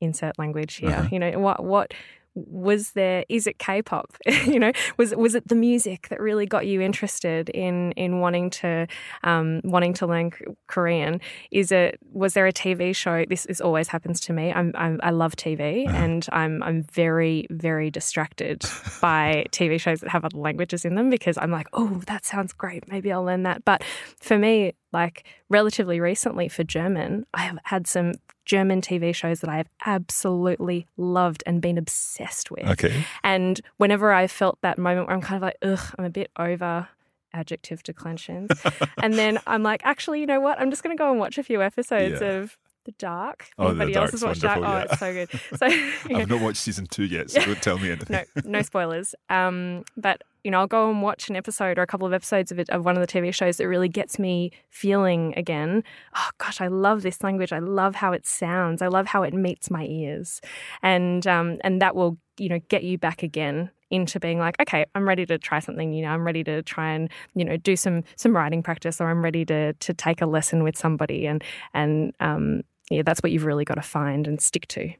insert 0.00 0.38
language 0.38 0.74
here. 0.76 0.90
Uh-huh. 0.90 1.08
You 1.10 1.18
know, 1.18 1.38
what 1.38 1.64
what 1.64 1.92
was 2.36 2.90
there 2.94 3.24
is 3.28 3.46
it 3.46 3.60
K-pop? 3.60 4.16
you 4.46 4.58
know, 4.58 4.72
was 4.96 5.14
was 5.14 5.36
it 5.36 5.46
the 5.46 5.54
music 5.54 6.08
that 6.08 6.20
really 6.20 6.46
got 6.46 6.66
you 6.66 6.80
interested 6.80 7.48
in 7.50 7.92
in 7.92 8.18
wanting 8.18 8.50
to 8.50 8.88
um, 9.22 9.60
wanting 9.62 9.94
to 9.94 10.06
learn 10.08 10.32
Korean? 10.66 11.20
Is 11.52 11.70
it 11.70 11.96
was 12.10 12.34
there 12.34 12.48
a 12.48 12.52
TV 12.52 12.94
show? 12.94 13.24
This 13.28 13.44
this 13.44 13.60
always 13.60 13.86
happens 13.86 14.20
to 14.22 14.32
me. 14.32 14.52
I'm, 14.52 14.72
I'm 14.74 14.98
I 15.02 15.10
love 15.10 15.36
TV 15.36 15.86
Uh-huh. 15.86 15.96
and 15.96 16.26
I'm 16.32 16.60
I'm 16.64 16.82
very 16.82 17.46
very 17.50 17.88
distracted 17.88 18.64
by 19.00 19.46
TV 19.52 19.80
shows 19.80 20.00
that 20.00 20.10
have 20.10 20.24
other 20.24 20.36
languages 20.38 20.84
in 20.84 20.96
them 20.96 21.10
because 21.10 21.38
I'm 21.38 21.52
like, 21.52 21.68
oh, 21.72 22.02
that 22.08 22.24
sounds 22.26 22.52
great. 22.52 22.90
Maybe 22.90 23.12
I'll 23.12 23.22
learn 23.22 23.44
that. 23.44 23.64
But 23.64 23.84
for 24.20 24.38
me, 24.38 24.72
like 24.92 25.24
relatively 25.50 26.00
recently 26.00 26.48
for 26.48 26.64
German, 26.64 27.26
I 27.32 27.42
have 27.42 27.58
had 27.62 27.86
some 27.86 28.14
German 28.44 28.80
TV 28.80 29.14
shows 29.14 29.40
that 29.40 29.50
I 29.50 29.56
have 29.56 29.68
absolutely 29.86 30.86
loved 30.96 31.42
and 31.46 31.60
been 31.60 31.78
obsessed 31.78 32.50
with. 32.50 32.66
Okay. 32.66 33.04
And 33.22 33.60
whenever 33.78 34.12
I 34.12 34.26
felt 34.26 34.58
that 34.62 34.78
moment 34.78 35.06
where 35.06 35.16
I'm 35.16 35.22
kind 35.22 35.36
of 35.36 35.42
like, 35.42 35.56
ugh, 35.62 35.94
I'm 35.98 36.04
a 36.04 36.10
bit 36.10 36.30
over 36.38 36.88
adjective 37.32 37.82
declensions. 37.82 38.50
and 39.02 39.14
then 39.14 39.38
I'm 39.46 39.62
like, 39.62 39.80
actually, 39.84 40.20
you 40.20 40.26
know 40.26 40.40
what? 40.40 40.60
I'm 40.60 40.70
just 40.70 40.82
going 40.82 40.96
to 40.96 41.00
go 41.00 41.10
and 41.10 41.18
watch 41.18 41.38
a 41.38 41.42
few 41.42 41.62
episodes 41.62 42.20
Yeah. 42.20 42.28
of 42.28 42.58
The 42.84 42.92
Dark. 42.92 43.48
Oh, 43.58 43.64
The 43.72 43.82
Anybody 43.82 43.94
else 43.94 44.10
has 44.12 44.22
watched 44.24 44.42
that? 44.42 44.60
wonderful, 44.60 44.76
Oh, 44.76 44.92
it's 44.92 44.98
so 45.00 45.12
good. 45.12 45.30
So 45.58 45.66
yeah. 46.10 46.18
I've 46.18 46.28
not 46.28 46.40
watched 46.42 46.58
season 46.58 46.86
two 46.86 47.04
yet, 47.04 47.30
so 47.30 47.40
don't 47.44 47.62
tell 47.62 47.78
me 47.78 47.90
anything. 47.90 48.24
no, 48.36 48.42
no 48.44 48.62
spoilers. 48.62 49.14
Um, 49.30 49.84
but 49.96 50.22
you 50.42 50.50
know, 50.50 50.58
I'll 50.60 50.66
go 50.66 50.90
and 50.90 51.00
watch 51.00 51.30
an 51.30 51.36
episode 51.36 51.78
or 51.78 51.82
a 51.82 51.86
couple 51.86 52.06
of 52.06 52.12
episodes 52.12 52.52
of 52.52 52.58
it 52.58 52.68
of 52.68 52.84
one 52.84 52.96
of 52.96 53.00
the 53.00 53.06
TV 53.06 53.32
shows 53.32 53.56
that 53.56 53.66
really 53.66 53.88
gets 53.88 54.18
me 54.18 54.50
feeling 54.68 55.32
again. 55.38 55.82
Oh 56.14 56.28
gosh, 56.36 56.60
I 56.60 56.66
love 56.66 57.00
this 57.02 57.22
language. 57.22 57.50
I 57.52 57.60
love 57.60 57.94
how 57.94 58.12
it 58.12 58.26
sounds. 58.26 58.82
I 58.82 58.88
love 58.88 59.06
how 59.06 59.22
it 59.22 59.32
meets 59.32 59.70
my 59.70 59.86
ears, 59.86 60.42
and 60.82 61.26
um, 61.26 61.56
and 61.62 61.80
that 61.80 61.96
will 61.96 62.18
you 62.36 62.50
know 62.50 62.58
get 62.68 62.84
you 62.84 62.98
back 62.98 63.22
again 63.22 63.70
into 63.90 64.18
being 64.18 64.38
like, 64.40 64.60
okay, 64.60 64.84
I'm 64.94 65.06
ready 65.06 65.24
to 65.26 65.38
try 65.38 65.60
something 65.60 65.92
you 65.94 66.02
know 66.02 66.08
I'm 66.10 66.26
ready 66.26 66.42
to 66.44 66.62
try 66.62 66.90
and 66.92 67.08
you 67.34 67.44
know 67.46 67.56
do 67.56 67.74
some 67.76 68.04
some 68.16 68.36
writing 68.36 68.62
practice, 68.62 69.00
or 69.00 69.08
I'm 69.08 69.24
ready 69.24 69.46
to 69.46 69.72
to 69.72 69.94
take 69.94 70.20
a 70.20 70.26
lesson 70.26 70.62
with 70.62 70.76
somebody, 70.76 71.26
and 71.26 71.42
and 71.72 72.12
um, 72.20 72.62
yeah, 72.90 73.02
that's 73.02 73.22
what 73.22 73.32
you've 73.32 73.44
really 73.44 73.64
got 73.64 73.74
to 73.74 73.82
find 73.82 74.26
and 74.26 74.40
stick 74.40 74.66
to. 74.68 74.92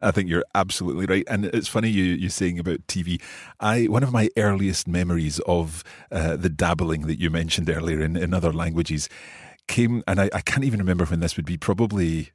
I 0.00 0.12
think 0.12 0.28
you're 0.28 0.44
absolutely 0.54 1.06
right, 1.06 1.24
and 1.28 1.46
it's 1.46 1.66
funny 1.66 1.88
you 1.88 2.04
you 2.04 2.28
saying 2.28 2.58
about 2.58 2.86
TV. 2.86 3.20
I 3.58 3.84
one 3.86 4.04
of 4.04 4.12
my 4.12 4.28
earliest 4.36 4.86
memories 4.86 5.40
of 5.40 5.82
uh, 6.12 6.36
the 6.36 6.48
dabbling 6.48 7.06
that 7.08 7.18
you 7.18 7.30
mentioned 7.30 7.68
earlier 7.68 8.00
in, 8.00 8.16
in 8.16 8.32
other 8.32 8.52
languages 8.52 9.08
came, 9.66 10.04
and 10.06 10.20
I, 10.20 10.30
I 10.32 10.40
can't 10.40 10.64
even 10.64 10.78
remember 10.78 11.04
when 11.04 11.20
this 11.20 11.36
would 11.36 11.46
be. 11.46 11.56
Probably 11.56 12.30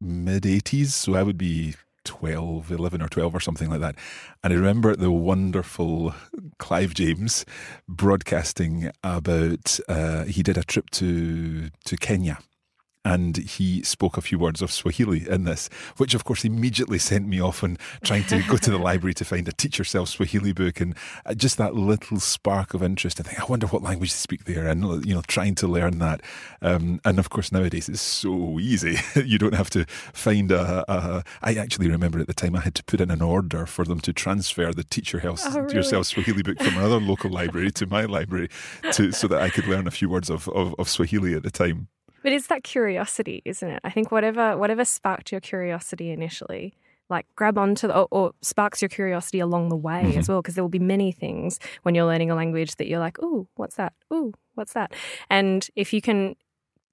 mid 0.00 0.44
'80s, 0.44 0.86
so 0.86 1.14
I 1.14 1.22
would 1.22 1.36
be 1.36 1.74
12, 2.04 2.70
11 2.70 3.02
or 3.02 3.08
12 3.08 3.34
or 3.34 3.40
something 3.40 3.70
like 3.70 3.80
that. 3.80 3.96
And 4.42 4.52
I 4.52 4.56
remember 4.56 4.94
the 4.94 5.10
wonderful 5.10 6.14
Clive 6.58 6.94
James 6.94 7.44
broadcasting 7.88 8.90
about 9.02 9.78
uh, 9.88 10.24
he 10.24 10.42
did 10.42 10.56
a 10.56 10.64
trip 10.64 10.88
to 10.90 11.68
to 11.84 11.96
Kenya 11.98 12.38
and 13.04 13.36
he 13.36 13.82
spoke 13.82 14.16
a 14.16 14.20
few 14.22 14.38
words 14.38 14.62
of 14.62 14.70
Swahili 14.70 15.28
in 15.28 15.44
this, 15.44 15.68
which 15.96 16.14
of 16.14 16.24
course 16.24 16.44
immediately 16.44 16.98
sent 16.98 17.26
me 17.26 17.40
off 17.40 17.62
and 17.62 17.78
trying 18.02 18.24
to 18.24 18.42
go 18.48 18.56
to 18.56 18.70
the 18.70 18.78
library 18.78 19.14
to 19.14 19.24
find 19.24 19.46
a 19.48 19.52
teach 19.52 19.78
yourself 19.78 20.08
Swahili 20.08 20.52
book, 20.52 20.80
and 20.80 20.94
uh, 21.26 21.34
just 21.34 21.58
that 21.58 21.74
little 21.74 22.20
spark 22.20 22.74
of 22.74 22.82
interest. 22.82 23.20
I 23.20 23.24
think 23.24 23.40
I 23.40 23.44
wonder 23.44 23.66
what 23.66 23.82
language 23.82 24.10
they 24.10 24.16
speak 24.16 24.44
there, 24.44 24.66
and 24.66 25.04
you 25.06 25.14
know, 25.14 25.22
trying 25.26 25.54
to 25.56 25.66
learn 25.66 25.98
that. 25.98 26.22
Um, 26.62 27.00
and 27.04 27.18
of 27.18 27.30
course, 27.30 27.52
nowadays 27.52 27.88
it's 27.88 28.00
so 28.00 28.58
easy; 28.58 28.96
you 29.24 29.38
don't 29.38 29.54
have 29.54 29.70
to 29.70 29.84
find 30.12 30.50
a, 30.50 30.84
a. 30.90 31.24
I 31.42 31.54
actually 31.54 31.88
remember 31.88 32.18
at 32.18 32.26
the 32.26 32.34
time 32.34 32.56
I 32.56 32.60
had 32.60 32.74
to 32.76 32.84
put 32.84 33.00
in 33.00 33.10
an 33.10 33.22
order 33.22 33.66
for 33.66 33.84
them 33.84 34.00
to 34.00 34.12
transfer 34.12 34.72
the 34.72 34.84
teach 34.84 35.12
health, 35.12 35.42
Oh, 35.46 35.60
really? 35.60 35.74
yourself 35.74 36.06
Swahili 36.06 36.42
book 36.42 36.58
from 36.58 36.76
another 36.76 36.98
local 36.98 37.30
library 37.30 37.70
to 37.72 37.86
my 37.86 38.04
library, 38.04 38.48
to 38.92 39.12
so 39.12 39.28
that 39.28 39.40
I 39.40 39.50
could 39.50 39.66
learn 39.66 39.86
a 39.86 39.90
few 39.90 40.08
words 40.08 40.30
of, 40.30 40.48
of, 40.48 40.74
of 40.78 40.88
Swahili 40.88 41.34
at 41.34 41.42
the 41.42 41.50
time. 41.50 41.88
But 42.24 42.32
it's 42.32 42.48
that 42.48 42.64
curiosity, 42.64 43.42
isn't 43.44 43.68
it? 43.68 43.80
I 43.84 43.90
think 43.90 44.10
whatever 44.10 44.56
whatever 44.58 44.84
sparked 44.84 45.30
your 45.30 45.40
curiosity 45.42 46.10
initially, 46.10 46.74
like 47.10 47.26
grab 47.36 47.58
onto 47.58 47.86
the, 47.86 47.94
or, 47.96 48.08
or 48.10 48.32
sparks 48.40 48.80
your 48.82 48.88
curiosity 48.88 49.38
along 49.38 49.68
the 49.68 49.76
way 49.76 50.02
Mm-hmm. 50.04 50.18
as 50.18 50.28
well, 50.28 50.40
because 50.42 50.54
there 50.56 50.64
will 50.64 50.70
be 50.70 50.78
many 50.78 51.12
things 51.12 51.60
when 51.82 51.94
you're 51.94 52.06
learning 52.06 52.30
a 52.30 52.34
language 52.34 52.76
that 52.76 52.88
you're 52.88 52.98
like, 52.98 53.22
ooh, 53.22 53.46
what's 53.56 53.76
that? 53.76 53.92
Ooh, 54.12 54.32
what's 54.54 54.72
that? 54.72 54.92
And 55.28 55.68
if 55.76 55.92
you 55.92 56.00
can 56.00 56.34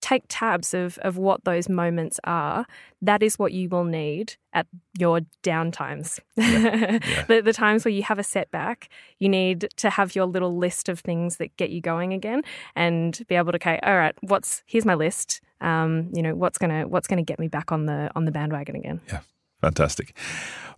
take 0.02 0.24
tabs 0.28 0.74
of 0.74 0.98
of 1.00 1.18
what 1.18 1.44
those 1.46 1.70
moments 1.70 2.20
are, 2.24 2.66
that 3.02 3.24
is 3.24 3.40
what 3.40 3.54
you 3.54 3.70
will 3.70 3.86
need 3.86 4.36
at 4.54 4.68
your 4.98 5.22
down 5.44 5.72
times. 5.72 6.20
the, 6.36 7.42
the 7.44 7.54
times 7.54 7.86
where 7.86 7.94
you 7.94 8.04
have 8.04 8.20
a 8.20 8.24
setback, 8.24 8.90
you 9.20 9.30
need 9.30 9.70
to 9.78 9.90
have 9.90 10.16
your 10.16 10.26
little 10.26 10.58
list 10.58 10.90
of 10.90 11.00
things 11.00 11.38
that 11.38 11.56
get 11.58 11.70
you 11.70 11.82
going 11.82 12.14
again 12.14 12.42
and 12.76 13.22
be 13.28 13.36
able 13.36 13.52
to 13.52 13.62
okay, 13.62 13.80
all 13.84 13.96
right, 13.96 14.16
what's 14.22 14.64
here's 14.66 14.86
my 14.86 14.96
list. 14.96 15.42
Um, 15.62 16.10
you 16.14 16.24
know, 16.24 16.36
what's 16.36 16.58
gonna 16.58 16.88
what's 16.88 17.08
gonna 17.08 17.24
get 17.24 17.40
me 17.40 17.48
back 17.48 17.72
on 17.72 17.86
the 17.86 18.10
on 18.16 18.26
the 18.26 18.32
bandwagon 18.32 18.76
again. 18.76 19.02
Yeah, 19.08 19.22
fantastic. 19.62 20.18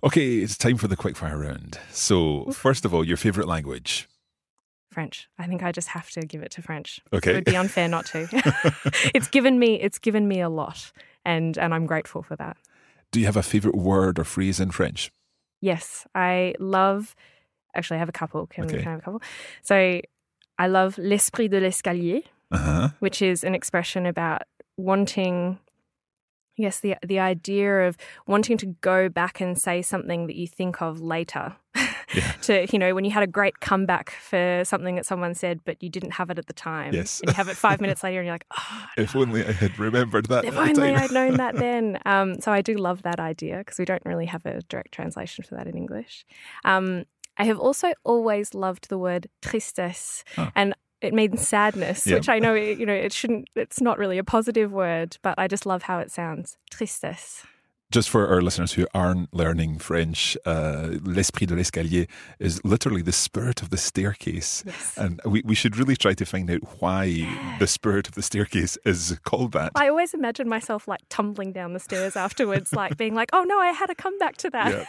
Okay, 0.04 0.40
it's 0.40 0.58
time 0.58 0.78
for 0.78 0.88
the 0.88 0.98
quickfire 0.98 1.40
round. 1.40 1.80
So, 1.92 2.52
first 2.52 2.84
of 2.84 2.94
all, 2.94 3.06
your 3.06 3.18
favorite 3.18 3.48
language. 3.48 4.10
French. 4.94 5.28
I 5.38 5.46
think 5.48 5.62
I 5.64 5.72
just 5.72 5.90
have 5.90 6.10
to 6.12 6.22
give 6.22 6.42
it 6.44 6.52
to 6.52 6.62
French. 6.62 7.02
Okay. 7.12 7.32
It 7.32 7.36
would 7.36 7.46
be 7.46 7.58
unfair 7.58 7.88
not 7.90 8.06
to. 8.08 8.28
it's 9.14 9.28
given 9.28 9.60
me 9.60 9.76
it's 9.82 10.00
given 10.00 10.28
me 10.28 10.40
a 10.42 10.50
lot 10.50 10.92
and 11.26 11.58
and 11.58 11.74
I'm 11.74 11.86
grateful 11.86 12.24
for 12.24 12.36
that. 12.38 12.56
Do 13.12 13.20
you 13.20 13.26
have 13.26 13.38
a 13.38 13.44
favorite 13.44 13.76
word 13.76 14.18
or 14.20 14.24
phrase 14.24 14.60
in 14.60 14.72
French? 14.72 15.12
Yes, 15.62 16.06
I 16.16 16.56
love 16.60 17.16
actually 17.76 17.98
I 17.98 18.00
have 18.00 18.10
a 18.10 18.14
couple. 18.14 18.48
Can, 18.48 18.66
Okay. 18.66 18.78
can 18.80 18.88
I 18.88 18.92
have 18.92 19.00
a 19.00 19.04
couple? 19.04 19.22
So 19.62 20.00
I 20.60 20.68
love 20.68 20.98
l'esprit 20.98 21.50
de 21.50 21.60
l'escalier, 21.60 22.24
Uh 22.52 22.58
huh. 22.58 22.90
which 23.00 23.22
is 23.22 23.44
an 23.44 23.56
expression 23.56 24.06
about 24.06 24.42
wanting 24.78 25.58
yes, 26.56 26.80
the 26.80 26.96
the 27.06 27.20
idea 27.20 27.88
of 27.88 27.98
wanting 28.28 28.58
to 28.58 28.68
go 28.82 29.10
back 29.10 29.42
and 29.42 29.58
say 29.58 29.82
something 29.82 30.28
that 30.28 30.36
you 30.36 30.48
think 30.48 30.82
of 30.82 31.02
later. 31.02 31.56
to 32.44 32.66
you 32.72 32.80
know 32.80 32.94
when 32.96 33.06
you 33.06 33.12
had 33.12 33.24
a 33.24 33.28
great 33.28 33.60
comeback 33.60 34.12
for 34.22 34.64
something 34.66 34.96
that 34.96 35.06
someone 35.06 35.34
said 35.34 35.60
but 35.66 35.82
you 35.82 35.90
didn't 35.90 36.12
have 36.12 36.30
it 36.30 36.38
at 36.40 36.48
the 36.48 36.54
time 36.54 36.94
Yes. 36.94 37.20
and 37.22 37.30
you 37.30 37.36
have 37.36 37.48
it 37.50 37.58
five 37.58 37.82
minutes 37.82 38.04
later 38.04 38.20
and 38.20 38.26
you're 38.28 38.36
like 38.36 38.46
oh 38.58 38.86
If 38.98 39.16
only 39.16 39.46
I 39.46 39.52
had 39.52 39.78
remembered 39.80 40.26
that. 40.28 40.46
if 40.46 40.56
only 40.58 40.74
time. 40.74 40.96
I'd 40.96 41.12
known 41.12 41.38
that 41.38 41.56
then. 41.66 42.00
Um, 42.06 42.40
so 42.42 42.52
I 42.52 42.62
do 42.62 42.76
love 42.76 43.04
that 43.04 43.20
idea 43.20 43.58
because 43.60 43.78
we 43.80 43.86
don't 43.86 44.04
really 44.06 44.26
have 44.28 44.46
a 44.46 44.62
direct 44.64 44.92
translation 44.94 45.44
for 45.44 45.56
that 45.56 45.68
in 45.68 45.76
English. 45.76 46.26
Um, 46.66 47.06
I 47.38 47.46
have 47.46 47.60
also 47.60 47.94
always 48.04 48.54
loved 48.54 48.90
the 48.90 48.98
word 48.98 49.28
tristesse, 49.42 50.24
and 50.56 50.76
it 51.02 51.14
means 51.14 51.48
sadness, 51.48 52.06
Yeah. 52.06 52.16
which 52.16 52.30
I 52.30 52.38
know 52.40 52.54
you 52.54 52.86
know 52.86 52.94
it 52.94 53.12
shouldn't. 53.12 53.50
It's 53.56 53.82
not 53.82 53.98
really 53.98 54.18
a 54.20 54.24
positive 54.24 54.72
word, 54.72 55.18
but 55.24 55.36
I 55.40 55.48
just 55.48 55.66
love 55.66 55.84
how 55.84 55.98
it 56.00 56.12
sounds. 56.12 56.58
Tristesse. 56.72 57.46
Just 57.94 58.10
for 58.10 58.28
our 58.28 58.42
listeners 58.42 58.74
who 58.74 58.88
aren't 58.96 59.32
learning 59.32 59.78
French, 59.78 60.36
uh, 60.48 60.98
l'esprit 61.04 61.46
de 61.46 61.54
l'escalier 61.54 62.08
is 62.40 62.60
literally 62.66 63.04
the 63.04 63.12
spirit 63.12 63.62
of 63.62 63.70
the 63.70 63.78
staircase. 63.78 64.64
Yes. 64.66 64.98
And 64.98 65.22
we, 65.26 65.44
we 65.46 65.54
should 65.54 65.78
really 65.78 65.96
try 65.96 66.16
to 66.16 66.26
find 66.26 66.50
out 66.50 66.62
why 66.82 67.06
the 67.60 67.68
spirit 67.68 68.08
of 68.08 68.16
the 68.16 68.24
staircase 68.24 68.80
is 68.84 69.20
called 69.26 69.52
that. 69.52 69.74
I 69.76 69.90
always 69.90 70.16
imagine 70.16 70.50
myself 70.50 70.88
like 70.88 71.02
tumbling 71.10 71.52
down 71.52 71.74
the 71.74 71.80
stairs 71.80 72.16
afterwards, 72.16 72.74
like 72.74 72.98
being 72.98 73.14
like, 73.14 73.30
"Oh 73.32 73.44
no, 73.44 73.60
I 73.60 73.68
had 73.68 73.86
to 73.86 73.96
come 73.96 74.18
back 74.18 74.38
to 74.38 74.50
that." 74.50 74.88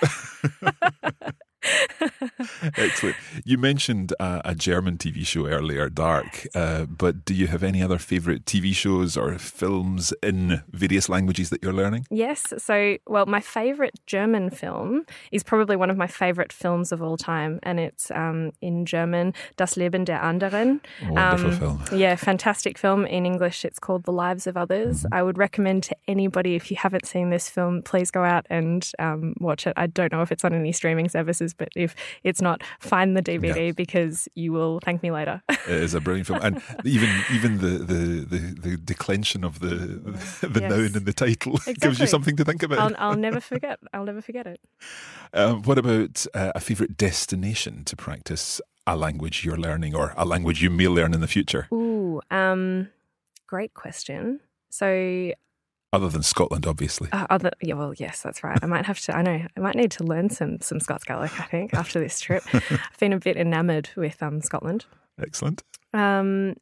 Yeah. 0.62 1.30
Excellent. 2.76 3.16
You 3.44 3.58
mentioned 3.58 4.12
uh, 4.20 4.42
a 4.44 4.54
German 4.54 4.98
TV 4.98 5.26
show 5.26 5.46
earlier, 5.46 5.88
Dark, 5.88 6.46
uh, 6.54 6.84
but 6.84 7.24
do 7.24 7.34
you 7.34 7.46
have 7.48 7.62
any 7.62 7.82
other 7.82 7.98
favourite 7.98 8.44
TV 8.44 8.74
shows 8.74 9.16
or 9.16 9.36
films 9.38 10.12
in 10.22 10.62
various 10.70 11.08
languages 11.08 11.50
that 11.50 11.62
you're 11.62 11.72
learning? 11.72 12.06
Yes. 12.10 12.52
So, 12.58 12.96
well, 13.06 13.26
my 13.26 13.40
favorite 13.40 13.98
German 14.06 14.50
film 14.50 15.04
is 15.32 15.42
probably 15.42 15.76
one 15.76 15.90
of 15.90 15.96
my 15.96 16.06
favorite 16.06 16.52
films 16.52 16.92
of 16.92 17.02
all 17.02 17.16
time, 17.16 17.60
and 17.62 17.80
it's 17.80 18.10
um, 18.10 18.52
in 18.60 18.84
German, 18.86 19.34
Das 19.56 19.76
Leben 19.76 20.04
der 20.04 20.20
Anderen. 20.22 20.80
Wonderful 21.08 21.50
Um, 21.50 21.58
film. 21.78 21.98
Yeah, 21.98 22.16
fantastic 22.16 22.78
film. 22.78 23.06
In 23.06 23.26
English, 23.26 23.64
it's 23.64 23.78
called 23.78 24.04
The 24.04 24.12
Lives 24.12 24.46
of 24.46 24.56
Others. 24.56 25.02
Mm-hmm. 25.04 25.14
I 25.14 25.22
would 25.22 25.38
recommend 25.38 25.82
to 25.84 25.96
anybody, 26.08 26.54
if 26.54 26.70
you 26.70 26.76
haven't 26.76 27.06
seen 27.06 27.30
this 27.30 27.48
film, 27.48 27.82
please 27.82 28.10
go 28.10 28.22
out 28.24 28.46
and 28.50 28.90
um, 28.98 29.34
watch 29.40 29.66
it. 29.66 29.72
I 29.76 29.86
don't 29.86 30.12
know 30.12 30.22
if 30.22 30.30
it's 30.32 30.44
on 30.44 30.52
any 30.54 30.72
streaming 30.72 31.08
services, 31.08 31.53
but 31.56 31.68
if 31.76 31.94
it's 32.22 32.40
not, 32.42 32.62
find 32.80 33.16
the 33.16 33.22
DVD 33.22 33.74
because 33.74 34.28
you 34.34 34.52
will 34.52 34.80
thank 34.84 35.02
me 35.02 35.10
later. 35.10 35.42
It 35.48 35.58
is 35.68 35.94
a 35.94 36.00
brilliant 36.06 36.26
film, 36.26 36.40
and 36.42 36.62
even 36.84 37.10
even 37.32 37.58
the 37.58 37.78
the, 37.78 38.24
the, 38.24 38.68
the 38.70 38.76
declension 38.76 39.44
of 39.44 39.60
the 39.60 39.68
the 40.46 40.60
Yes. 40.60 40.70
noun 40.70 40.96
in 40.96 41.04
the 41.04 41.12
title 41.12 41.58
gives 41.80 42.00
you 42.00 42.06
something 42.06 42.36
to 42.36 42.44
think 42.44 42.62
about. 42.62 42.78
I'll, 42.78 43.10
I'll 43.10 43.16
never 43.18 43.40
forget. 43.40 43.78
I'll 43.92 44.04
never 44.04 44.22
forget 44.22 44.46
it. 44.46 44.60
Um, 45.32 45.62
what 45.62 45.78
about 45.78 46.26
uh, 46.34 46.52
a 46.54 46.60
favourite 46.60 46.96
destination 46.96 47.84
to 47.84 47.96
practice 47.96 48.60
a 48.86 48.96
language 48.96 49.44
you're 49.44 49.56
learning, 49.56 49.94
or 49.94 50.12
a 50.16 50.24
language 50.24 50.62
you 50.62 50.70
may 50.70 50.88
learn 50.88 51.14
in 51.14 51.20
the 51.20 51.26
future, 51.26 51.68
Ooh, 51.72 52.20
um, 52.30 52.88
great 53.46 53.72
question. 53.74 54.40
So 54.70 55.32
other 55.94 56.08
than 56.08 56.22
Scotland, 56.22 56.66
obviously? 56.66 57.08
Uh, 57.12 57.26
other, 57.30 57.52
yeah, 57.60 57.74
well, 57.74 57.94
yes, 57.94 58.20
that's 58.22 58.42
right. 58.42 58.58
I 58.62 58.66
might 58.66 58.84
have 58.84 58.98
to. 59.00 59.16
I 59.16 59.22
know. 59.22 59.46
I 59.56 59.60
might 59.60 59.76
need 59.76 59.92
to 59.92 60.04
learn 60.04 60.28
some 60.30 60.60
some 60.60 60.80
Scots 60.80 61.04
Gaelic. 61.04 61.38
I 61.40 61.44
think 61.44 61.72
after 61.74 62.00
this 62.00 62.20
trip, 62.20 62.42
I've 62.52 62.98
been 62.98 63.12
a 63.12 63.18
bit 63.18 63.36
enamoured 63.36 63.90
with 63.96 64.22
um, 64.22 64.40
Scotland. 64.40 64.86
Excellent. 65.20 65.62
Um, 65.92 66.56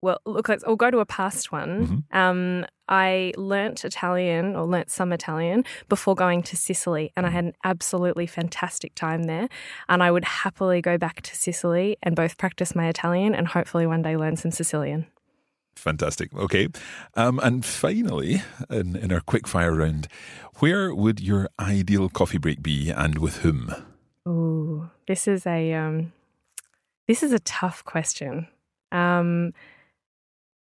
well, 0.00 0.18
look, 0.26 0.48
let's. 0.48 0.64
I'll 0.64 0.76
go 0.76 0.90
to 0.90 0.98
a 0.98 1.06
past 1.06 1.52
one. 1.52 2.04
Um, 2.12 2.66
I 2.88 3.32
learnt 3.36 3.84
Italian 3.84 4.56
or 4.56 4.66
learnt 4.66 4.90
some 4.90 5.12
Italian 5.12 5.64
before 5.88 6.14
going 6.14 6.42
to 6.44 6.56
Sicily, 6.56 7.12
and 7.16 7.24
I 7.24 7.30
had 7.30 7.44
an 7.44 7.54
absolutely 7.64 8.26
fantastic 8.26 8.94
time 8.94 9.24
there. 9.24 9.48
And 9.88 10.02
I 10.02 10.10
would 10.10 10.24
happily 10.24 10.82
go 10.82 10.98
back 10.98 11.22
to 11.22 11.36
Sicily 11.36 11.96
and 12.02 12.16
both 12.16 12.36
practice 12.36 12.74
my 12.74 12.88
Italian 12.88 13.34
and 13.34 13.46
hopefully 13.46 13.86
one 13.86 14.02
day 14.02 14.16
learn 14.16 14.36
some 14.36 14.50
Sicilian. 14.50 15.06
Fantastic. 15.76 16.34
Okay. 16.34 16.68
Um, 17.14 17.40
and 17.42 17.64
finally, 17.64 18.42
in, 18.70 18.96
in 18.96 19.12
our 19.12 19.20
quick 19.20 19.46
fire 19.48 19.74
round, 19.74 20.08
where 20.56 20.94
would 20.94 21.20
your 21.20 21.48
ideal 21.58 22.08
coffee 22.08 22.38
break 22.38 22.62
be 22.62 22.90
and 22.90 23.18
with 23.18 23.38
whom? 23.38 23.74
Oh, 24.24 24.90
this 25.08 25.26
is 25.26 25.46
a 25.46 25.72
um, 25.72 26.12
this 27.08 27.22
is 27.22 27.32
a 27.32 27.40
tough 27.40 27.84
question. 27.84 28.46
Um, 28.92 29.52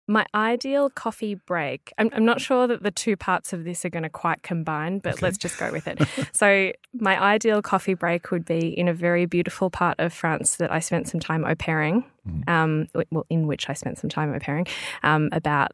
my 0.08 0.26
ideal 0.34 0.88
coffee 0.88 1.34
break. 1.34 1.92
I'm, 1.98 2.10
I'm 2.12 2.24
not 2.24 2.40
sure 2.40 2.66
that 2.66 2.82
the 2.82 2.90
two 2.90 3.16
parts 3.16 3.52
of 3.52 3.64
this 3.64 3.84
are 3.84 3.90
going 3.90 4.02
to 4.02 4.08
quite 4.08 4.42
combine, 4.42 4.98
but 4.98 5.20
let's 5.22 5.36
just 5.36 5.58
go 5.58 5.70
with 5.70 5.86
it. 5.86 6.00
so, 6.32 6.72
my 6.94 7.22
ideal 7.22 7.62
coffee 7.62 7.94
break 7.94 8.30
would 8.30 8.44
be 8.44 8.76
in 8.76 8.88
a 8.88 8.94
very 8.94 9.26
beautiful 9.26 9.70
part 9.70 9.96
of 10.00 10.12
France 10.12 10.56
that 10.56 10.72
I 10.72 10.80
spent 10.80 11.08
some 11.08 11.20
time 11.20 11.44
au 11.44 11.54
pairing, 11.54 12.04
um, 12.48 12.88
well, 13.10 13.26
in 13.28 13.46
which 13.46 13.68
I 13.68 13.74
spent 13.74 13.98
some 13.98 14.10
time 14.10 14.34
au 14.34 14.38
pairing, 14.38 14.66
um, 15.02 15.28
about 15.30 15.72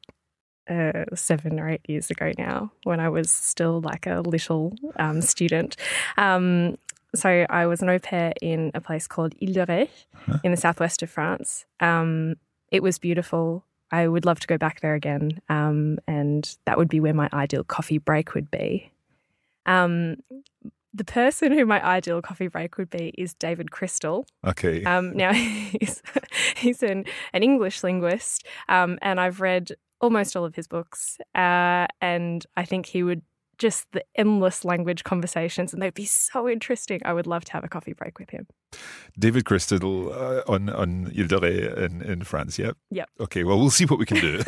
uh, 0.69 1.05
seven 1.15 1.61
or 1.61 1.69
eight 1.69 1.83
years 1.87 2.11
ago 2.11 2.33
now, 2.37 2.73
when 2.83 2.99
I 2.99 3.09
was 3.09 3.31
still 3.31 3.81
like 3.81 4.07
a 4.07 4.21
little 4.21 4.75
um, 4.97 5.23
student. 5.23 5.77
Um, 6.19 6.77
so 7.15 7.47
I 7.49 7.67
was 7.67 7.83
an 7.83 7.89
au 7.89 8.01
pair 8.01 8.33
in 8.43 8.73
a 8.75 8.81
place 8.81 9.07
called 9.07 9.35
Ile 9.41 9.53
de 9.53 9.67
Ré 9.67 9.89
in 10.43 10.51
the 10.51 10.57
southwest 10.57 11.03
of 11.03 11.11
France. 11.11 11.65
Um, 11.79 12.35
it 12.73 12.83
was 12.83 12.99
beautiful. 12.99 13.65
I 13.91 14.09
would 14.09 14.25
love 14.25 14.41
to 14.41 14.47
go 14.47 14.59
back 14.59 14.81
there 14.81 14.95
again, 14.95 15.41
um, 15.49 15.99
and 16.07 16.57
that 16.67 16.79
would 16.79 16.89
be 16.89 17.01
where 17.01 17.15
my 17.15 17.29
ideal 17.33 17.65
coffee 17.65 17.99
break 17.99 18.35
would 18.35 18.51
be. 18.51 18.91
Um, 19.67 20.17
the 20.93 21.05
person 21.05 21.53
who 21.53 21.67
my 21.67 21.85
ideal 21.85 22.23
coffee 22.23 22.49
break 22.49 22.79
would 22.79 22.91
be 22.91 23.13
is 23.19 23.35
David 23.35 23.71
Crystal. 23.71 24.27
Okay. 24.47 24.85
Um, 24.85 25.17
now 25.17 25.33
he's 25.33 26.03
he's 26.57 26.83
an, 26.83 27.05
an 27.33 27.43
English 27.43 27.83
linguist, 27.83 28.47
um, 28.69 28.99
and 29.03 29.21
I've 29.21 29.41
read 29.41 29.73
almost 30.01 30.37
all 30.37 30.45
of 30.45 30.55
his 30.55 30.69
books, 30.69 31.19
uh, 31.35 31.87
and 32.01 32.45
I 32.57 32.65
think 32.65 32.87
he 32.87 33.03
would 33.03 33.23
just 33.59 33.91
the 33.93 34.05
endless 34.15 34.65
language 34.65 35.05
conversations, 35.05 35.73
and 35.73 35.83
they'd 35.83 35.95
be 35.95 36.05
so 36.05 36.49
interesting. 36.49 37.01
I 37.05 37.13
would 37.13 37.27
love 37.27 37.45
to 37.47 37.53
have 37.53 37.65
a 37.65 37.69
coffee 37.69 37.93
break 37.93 38.19
with 38.19 38.31
him. 38.31 38.47
David 39.19 39.45
Crystal 39.45 40.13
uh, 40.13 40.43
on 40.47 40.69
on 40.71 41.13
Ile 41.17 41.27
de 41.27 41.39
Ré 41.39 41.77
in, 41.79 42.03
in 42.03 42.25
France. 42.25 42.59
Yep. 42.59 42.77
Yep. 42.91 43.09
Okay. 43.21 43.45
Well, 43.45 43.59
we'll 43.59 43.71
see 43.71 43.87
what 43.87 43.99
we 43.99 44.07
can 44.07 44.21
do. 44.21 44.43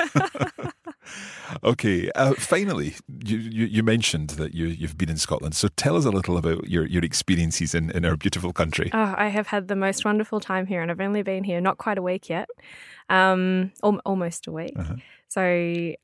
okay. 1.65 2.11
Uh, 2.15 2.35
finally, 2.35 2.95
you, 3.25 3.39
you 3.39 3.67
you 3.67 3.83
mentioned 3.83 4.31
that 4.31 4.55
you 4.55 4.67
you've 4.67 4.99
been 4.99 5.11
in 5.11 5.17
Scotland. 5.17 5.55
So 5.55 5.69
tell 5.77 5.97
us 5.97 6.05
a 6.05 6.11
little 6.11 6.37
about 6.37 6.69
your 6.69 6.87
your 6.87 7.05
experiences 7.05 7.75
in 7.75 7.91
in 7.91 8.05
our 8.05 8.17
beautiful 8.17 8.53
country. 8.53 8.91
Oh, 8.93 9.15
I 9.17 9.29
have 9.29 9.47
had 9.49 9.69
the 9.69 9.77
most 9.77 10.05
wonderful 10.05 10.41
time 10.41 10.67
here, 10.67 10.83
and 10.83 10.91
I've 10.91 11.01
only 11.01 11.23
been 11.23 11.45
here 11.45 11.61
not 11.61 11.79
quite 11.79 11.99
a 11.99 12.03
week 12.03 12.29
yet, 12.29 12.49
um, 13.09 13.73
al- 13.83 14.03
almost 14.05 14.47
a 14.47 14.53
week. 14.53 14.75
Uh-huh. 14.77 14.97
So 15.29 15.95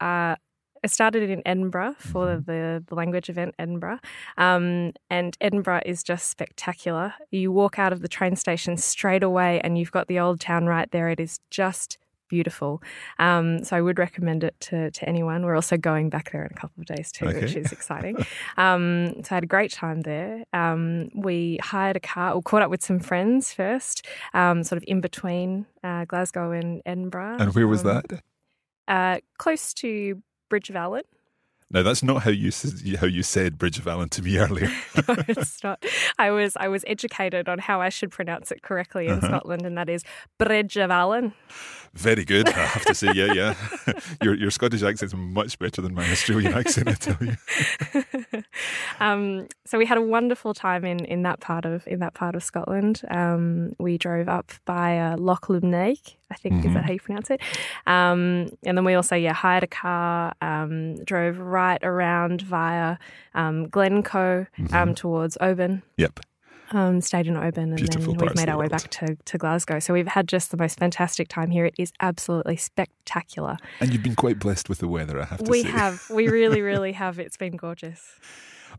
uh, 0.00 0.36
I 0.84 0.86
started 0.88 1.30
in 1.30 1.42
Edinburgh 1.46 1.94
for 1.98 2.26
Mm-hmm. 2.26 2.50
the, 2.50 2.84
the 2.86 2.94
language 2.94 3.28
event 3.28 3.54
Edinburgh, 3.58 3.98
um, 4.38 4.92
and 5.10 5.36
Edinburgh 5.40 5.82
is 5.86 6.02
just 6.02 6.28
spectacular. 6.28 7.14
You 7.30 7.52
walk 7.52 7.78
out 7.78 7.92
of 7.92 8.00
the 8.02 8.08
train 8.08 8.36
station 8.36 8.76
straight 8.76 9.22
away, 9.22 9.60
and 9.62 9.78
you've 9.78 9.92
got 9.92 10.08
the 10.08 10.18
old 10.18 10.40
town 10.40 10.66
right 10.66 10.90
there. 10.90 11.08
It 11.08 11.20
is 11.20 11.40
just 11.50 11.98
beautiful. 12.28 12.82
Um, 13.20 13.62
so 13.62 13.76
I 13.76 13.80
would 13.80 14.00
recommend 14.00 14.42
it 14.42 14.56
to, 14.62 14.90
to 14.90 15.08
anyone. 15.08 15.44
We're 15.44 15.54
also 15.54 15.76
going 15.76 16.10
back 16.10 16.32
there 16.32 16.42
in 16.44 16.50
a 16.50 16.54
couple 16.60 16.80
of 16.80 16.86
days 16.86 17.12
too, 17.12 17.26
which 17.26 17.54
is 17.54 17.70
exciting. 17.70 18.16
um, 18.56 19.22
so 19.22 19.28
I 19.30 19.34
had 19.36 19.44
a 19.44 19.46
great 19.46 19.72
time 19.72 20.00
there. 20.00 20.42
Um, 20.52 21.08
we 21.14 21.58
hired 21.62 21.94
a 21.96 22.00
car, 22.00 22.32
or 22.32 22.42
caught 22.42 22.62
up 22.62 22.70
with 22.70 22.82
some 22.82 22.98
friends 22.98 23.52
first, 23.52 24.04
um, 24.34 24.64
sort 24.64 24.76
of 24.78 24.84
in 24.88 25.00
between 25.00 25.66
uh, 25.84 26.04
Glasgow 26.04 26.50
and 26.50 26.82
Edinburgh. 26.84 27.36
And 27.38 27.54
where 27.54 27.68
was 27.68 27.84
Um, 27.84 28.02
that? 28.08 28.22
Uh, 28.88 29.18
close 29.38 29.72
to 29.74 30.22
Bridge 30.48 30.70
of 30.70 30.76
Allan. 30.76 31.02
Now 31.68 31.82
that's 31.82 32.00
not 32.04 32.22
how 32.22 32.30
you 32.30 32.52
how 33.00 33.08
you 33.08 33.24
said 33.24 33.58
Bridge 33.58 33.78
of 33.80 33.88
Allan 33.88 34.08
to 34.10 34.22
me 34.22 34.38
earlier. 34.44 34.68
no, 35.08 35.14
it's 35.26 35.64
not. 35.64 35.84
I 36.16 36.30
was 36.30 36.56
I 36.60 36.68
was 36.68 36.84
educated 36.86 37.48
on 37.48 37.58
how 37.58 37.80
I 37.80 37.88
should 37.88 38.12
pronounce 38.12 38.52
it 38.52 38.62
correctly 38.62 39.06
in 39.08 39.14
Uh-huh. 39.18 39.26
Scotland, 39.26 39.62
and 39.66 39.76
that 39.76 39.88
is 39.88 40.04
Bridge 40.38 40.76
of 40.76 40.92
Allan. 40.92 41.32
Very 41.94 42.24
good, 42.24 42.48
I 42.48 42.52
have 42.66 42.84
to 42.84 42.94
say. 42.94 43.10
Yeah, 43.14 43.32
yeah. 43.32 43.54
your 44.22 44.34
your 44.34 44.50
Scottish 44.52 44.82
accent 44.84 45.12
is 45.12 45.16
much 45.18 45.58
better 45.58 45.82
than 45.82 45.92
my 45.94 46.08
Australian 46.12 46.52
accent, 46.54 46.88
I 46.88 46.92
tell 46.92 47.16
you. 47.20 48.42
um, 49.00 49.46
so 49.64 49.78
we 49.78 49.86
had 49.86 49.98
a 49.98 50.02
wonderful 50.02 50.54
time 50.54 50.84
in, 50.84 51.04
in 51.04 51.22
that 51.22 51.40
part 51.40 51.64
of 51.64 51.86
in 51.88 51.98
that 52.00 52.14
part 52.14 52.34
of 52.34 52.42
Scotland. 52.44 53.02
Um, 53.10 53.72
we 53.78 53.98
drove 53.98 54.28
up 54.28 54.52
by 54.66 54.98
uh, 54.98 55.16
Loch 55.16 55.46
Lubnaig, 55.48 56.16
I 56.30 56.34
think 56.34 56.56
mm-hmm. 56.56 56.68
is 56.68 56.74
that 56.74 56.80
mm-hmm. 56.80 56.86
how 56.86 56.92
you 56.92 57.00
pronounce 57.00 57.30
it. 57.30 57.40
Um, 57.86 58.50
and 58.64 58.76
then 58.76 58.84
we 58.84 58.94
also 58.94 59.14
yeah 59.16 59.32
hired 59.32 59.62
a 59.62 59.68
car, 59.68 60.32
um, 60.40 61.02
drove 61.04 61.38
right 61.38 61.82
around 61.82 62.42
via 62.42 62.96
um, 63.34 63.68
Glencoe 63.68 64.46
um, 64.58 64.66
mm-hmm. 64.66 64.92
towards 64.94 65.36
Oban. 65.40 65.82
Yep 65.96 66.20
um, 66.72 67.00
stayed 67.00 67.26
in 67.26 67.36
Oban, 67.36 67.70
and 67.70 67.76
Beautiful 67.76 68.14
then 68.14 68.26
we've 68.26 68.36
made 68.36 68.48
our 68.48 68.58
way 68.58 68.68
back 68.68 68.88
to, 68.90 69.16
to 69.24 69.38
Glasgow. 69.38 69.78
So 69.78 69.92
we've 69.92 70.08
had 70.08 70.28
just 70.28 70.50
the 70.50 70.56
most 70.56 70.78
fantastic 70.78 71.28
time 71.28 71.50
here. 71.50 71.66
It 71.66 71.74
is 71.78 71.92
absolutely 72.00 72.56
spectacular. 72.56 73.56
And 73.80 73.92
you've 73.92 74.02
been 74.02 74.16
quite 74.16 74.38
blessed 74.38 74.68
with 74.68 74.78
the 74.78 74.88
weather, 74.88 75.20
I 75.20 75.26
have 75.26 75.44
to 75.44 75.50
we 75.50 75.62
say. 75.62 75.68
We 75.68 75.72
have. 75.72 76.10
We 76.10 76.28
really, 76.28 76.60
really 76.62 76.92
have. 76.92 77.18
It's 77.18 77.36
been 77.36 77.56
gorgeous. 77.56 78.18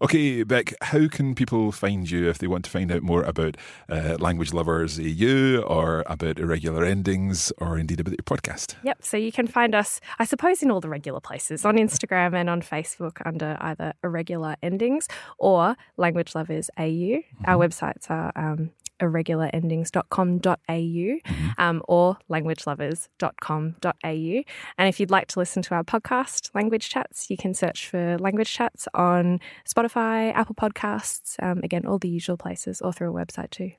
Okay, 0.01 0.43
Beck, 0.43 0.73
how 0.81 1.07
can 1.07 1.33
people 1.33 1.71
find 1.71 2.09
you 2.09 2.29
if 2.29 2.37
they 2.37 2.47
want 2.47 2.65
to 2.65 2.71
find 2.71 2.91
out 2.91 3.01
more 3.01 3.23
about 3.23 3.57
uh, 3.89 4.15
Language 4.19 4.53
Lovers 4.53 4.99
AU 4.99 5.61
or 5.65 6.03
about 6.05 6.39
irregular 6.39 6.85
endings 6.85 7.51
or 7.57 7.77
indeed 7.79 7.99
about 7.99 8.11
your 8.11 8.17
podcast? 8.17 8.75
Yep, 8.83 9.03
so 9.03 9.17
you 9.17 9.31
can 9.31 9.47
find 9.47 9.73
us, 9.73 9.99
I 10.19 10.25
suppose, 10.25 10.61
in 10.61 10.69
all 10.69 10.81
the 10.81 10.89
regular 10.89 11.19
places 11.19 11.65
on 11.65 11.77
Instagram 11.77 12.35
and 12.35 12.49
on 12.49 12.61
Facebook 12.61 13.21
under 13.25 13.57
either 13.59 13.93
Irregular 14.03 14.55
Endings 14.61 15.07
or 15.39 15.75
Language 15.97 16.35
Lovers 16.35 16.69
AU. 16.77 16.83
Mm-hmm. 16.83 17.43
Our 17.45 17.67
websites 17.67 18.09
are 18.09 18.31
um, 18.35 18.71
irregularendings.com.au 18.99 20.57
mm-hmm. 20.67 21.47
um, 21.57 21.81
or 21.87 22.17
languagelovers.com.au. 22.29 24.43
And 24.77 24.89
if 24.89 24.99
you'd 24.99 25.11
like 25.11 25.27
to 25.27 25.39
listen 25.39 25.61
to 25.63 25.75
our 25.75 25.83
podcast, 25.83 26.53
Language 26.53 26.89
Chats, 26.89 27.29
you 27.29 27.37
can 27.37 27.53
search 27.53 27.87
for 27.87 28.17
Language 28.17 28.51
Chats 28.51 28.87
on 28.93 29.39
Spotify, 29.67 30.33
Apple 30.33 30.55
Podcasts, 30.55 31.41
um, 31.41 31.59
again, 31.63 31.85
all 31.85 31.99
the 31.99 32.09
usual 32.09 32.37
places, 32.37 32.81
or 32.81 32.93
through 32.93 33.15
a 33.15 33.25
website 33.25 33.51
too. 33.51 33.71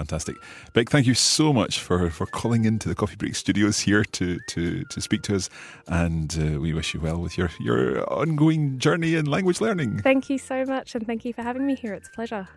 Fantastic. 0.00 0.36
Beck, 0.72 0.88
thank 0.88 1.06
you 1.06 1.12
so 1.12 1.52
much 1.52 1.80
for, 1.80 2.08
for 2.08 2.24
calling 2.24 2.64
into 2.64 2.88
the 2.88 2.94
Coffee 2.94 3.16
Break 3.16 3.34
studios 3.34 3.80
here 3.80 4.02
to, 4.02 4.38
to, 4.48 4.82
to 4.84 5.00
speak 5.02 5.20
to 5.24 5.36
us. 5.36 5.50
And 5.88 6.34
uh, 6.40 6.58
we 6.58 6.72
wish 6.72 6.94
you 6.94 7.00
well 7.00 7.18
with 7.18 7.36
your, 7.36 7.50
your 7.60 8.10
ongoing 8.10 8.78
journey 8.78 9.14
in 9.14 9.26
language 9.26 9.60
learning. 9.60 10.00
Thank 10.00 10.30
you 10.30 10.38
so 10.38 10.64
much. 10.64 10.94
And 10.94 11.06
thank 11.06 11.26
you 11.26 11.34
for 11.34 11.42
having 11.42 11.66
me 11.66 11.74
here. 11.74 11.92
It's 11.92 12.08
a 12.08 12.12
pleasure. 12.12 12.48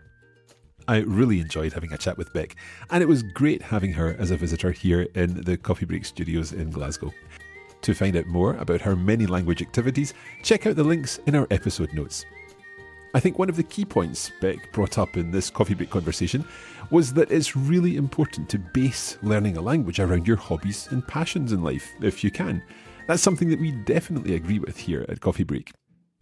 I 0.88 0.98
really 0.98 1.40
enjoyed 1.40 1.74
having 1.74 1.94
a 1.94 1.98
chat 1.98 2.18
with 2.18 2.34
Beck, 2.34 2.56
and 2.90 3.02
it 3.02 3.08
was 3.08 3.24
great 3.24 3.62
having 3.62 3.94
her 3.94 4.16
as 4.20 4.32
a 4.32 4.38
visitor 4.38 4.72
here 4.72 5.08
in 5.16 5.42
the 5.44 5.58
Coffee 5.58 5.86
Break 5.86 6.06
studios 6.06 6.52
in 6.52 6.72
Glasgow. 6.72 7.14
To 7.82 7.94
find 7.94 8.16
out 8.16 8.28
more 8.28 8.56
about 8.56 8.82
her 8.82 8.96
many 8.96 9.26
language 9.26 9.62
activities, 9.62 10.14
check 10.42 10.66
out 10.66 10.76
the 10.76 10.84
links 10.84 11.20
in 11.26 11.36
our 11.36 11.48
episode 11.52 11.94
notes. 11.94 12.26
I 13.14 13.20
think 13.20 13.38
one 13.38 13.50
of 13.50 13.58
the 13.58 13.64
key 13.64 13.86
points 13.86 14.32
Beck 14.42 14.72
brought 14.72 14.98
up 14.98 15.18
in 15.18 15.32
this 15.32 15.50
coffee 15.50 15.76
break 15.76 15.90
conversation 15.90 16.46
was 16.90 17.14
that 17.14 17.32
it's 17.32 17.56
really 17.56 17.96
important 17.96 18.50
to 18.50 18.58
base 18.58 19.18
learning 19.22 19.58
a 19.58 19.62
language 19.62 20.00
around 20.00 20.28
your 20.28 20.38
hobbies 20.38 20.88
and 20.92 21.08
passions 21.08 21.52
in 21.52 21.62
life, 21.62 21.94
if 22.02 22.24
you 22.24 22.32
can. 22.32 22.64
That's 23.08 23.22
something 23.22 23.50
that 23.50 23.60
we 23.60 23.72
definitely 23.72 24.36
agree 24.36 24.60
with 24.60 24.78
here 24.78 25.06
at 25.10 25.22
Coffee 25.22 25.44
Break. 25.44 25.72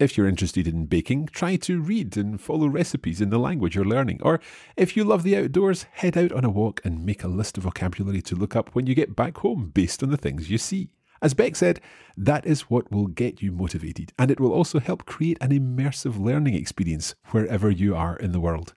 If 0.02 0.18
you're 0.18 0.26
interested 0.26 0.66
in 0.66 0.86
baking, 0.86 1.28
try 1.28 1.54
to 1.54 1.80
read 1.80 2.16
and 2.16 2.40
follow 2.40 2.66
recipes 2.66 3.20
in 3.20 3.30
the 3.30 3.38
language 3.38 3.76
you're 3.76 3.84
learning. 3.84 4.18
Or 4.22 4.40
if 4.76 4.96
you 4.96 5.04
love 5.04 5.22
the 5.22 5.36
outdoors, 5.36 5.84
head 5.92 6.18
out 6.18 6.32
on 6.32 6.44
a 6.44 6.50
walk 6.50 6.80
and 6.84 7.06
make 7.06 7.22
a 7.22 7.28
list 7.28 7.56
of 7.56 7.62
vocabulary 7.62 8.20
to 8.22 8.34
look 8.34 8.56
up 8.56 8.70
when 8.70 8.88
you 8.88 8.96
get 8.96 9.14
back 9.14 9.38
home 9.38 9.70
based 9.72 10.02
on 10.02 10.10
the 10.10 10.16
things 10.16 10.50
you 10.50 10.58
see. 10.58 10.88
As 11.22 11.34
Beck 11.34 11.54
said, 11.54 11.80
that 12.16 12.44
is 12.44 12.62
what 12.62 12.90
will 12.90 13.06
get 13.06 13.42
you 13.42 13.52
motivated, 13.52 14.12
and 14.18 14.28
it 14.32 14.40
will 14.40 14.52
also 14.52 14.80
help 14.80 15.06
create 15.06 15.38
an 15.40 15.50
immersive 15.50 16.18
learning 16.18 16.54
experience 16.54 17.14
wherever 17.30 17.70
you 17.70 17.94
are 17.94 18.16
in 18.16 18.32
the 18.32 18.40
world. 18.40 18.74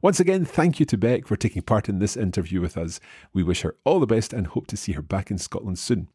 Once 0.00 0.20
again, 0.20 0.46
thank 0.46 0.80
you 0.80 0.86
to 0.86 0.96
Beck 0.96 1.26
for 1.26 1.36
taking 1.36 1.60
part 1.60 1.90
in 1.90 1.98
this 1.98 2.16
interview 2.16 2.62
with 2.62 2.78
us. 2.78 2.98
We 3.34 3.42
wish 3.42 3.60
her 3.60 3.76
all 3.84 4.00
the 4.00 4.06
best 4.06 4.32
and 4.32 4.46
hope 4.46 4.68
to 4.68 4.78
see 4.78 4.92
her 4.92 5.02
back 5.02 5.30
in 5.30 5.36
Scotland 5.36 5.78
soon. 5.78 6.08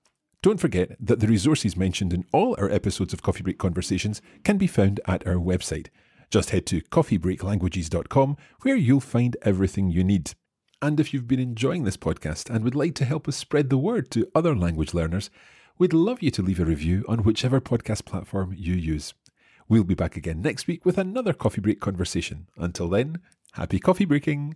Don't 0.43 0.59
forget 0.59 0.95
that 0.99 1.19
the 1.19 1.27
resources 1.27 1.75
mentioned 1.75 2.13
in 2.13 2.23
all 2.31 2.55
our 2.59 2.69
episodes 2.69 3.11
of 3.11 3.23
Coffee 3.23 3.43
Break 3.43 3.57
Conversations 3.57 4.21
can 4.43 4.57
be 4.57 4.67
found 4.67 4.99
at 5.05 5.25
our 5.25 5.35
website. 5.35 5.87
Just 6.29 6.51
head 6.51 6.65
to 6.67 6.81
coffeebreaklanguages.com 6.81 8.37
where 8.61 8.75
you'll 8.75 8.99
find 8.99 9.35
everything 9.41 9.89
you 9.89 10.03
need. 10.03 10.33
And 10.81 10.99
if 10.99 11.11
you've 11.11 11.27
been 11.27 11.39
enjoying 11.39 11.85
this 11.85 11.97
podcast 11.97 12.53
and 12.53 12.63
would 12.63 12.75
like 12.75 12.93
to 12.95 13.05
help 13.05 13.27
us 13.27 13.35
spread 13.35 13.69
the 13.69 13.79
word 13.79 14.11
to 14.11 14.29
other 14.35 14.55
language 14.55 14.93
learners, 14.93 15.31
we'd 15.79 15.93
love 15.93 16.21
you 16.21 16.29
to 16.31 16.43
leave 16.43 16.59
a 16.59 16.65
review 16.65 17.03
on 17.07 17.23
whichever 17.23 17.59
podcast 17.59 18.05
platform 18.05 18.53
you 18.55 18.75
use. 18.75 19.15
We'll 19.67 19.83
be 19.83 19.95
back 19.95 20.15
again 20.15 20.41
next 20.41 20.67
week 20.67 20.85
with 20.85 20.99
another 20.99 21.33
coffee 21.33 21.61
break 21.61 21.79
conversation. 21.79 22.47
Until 22.57 22.89
then, 22.89 23.19
happy 23.53 23.79
coffee 23.79 24.05
breaking! 24.05 24.55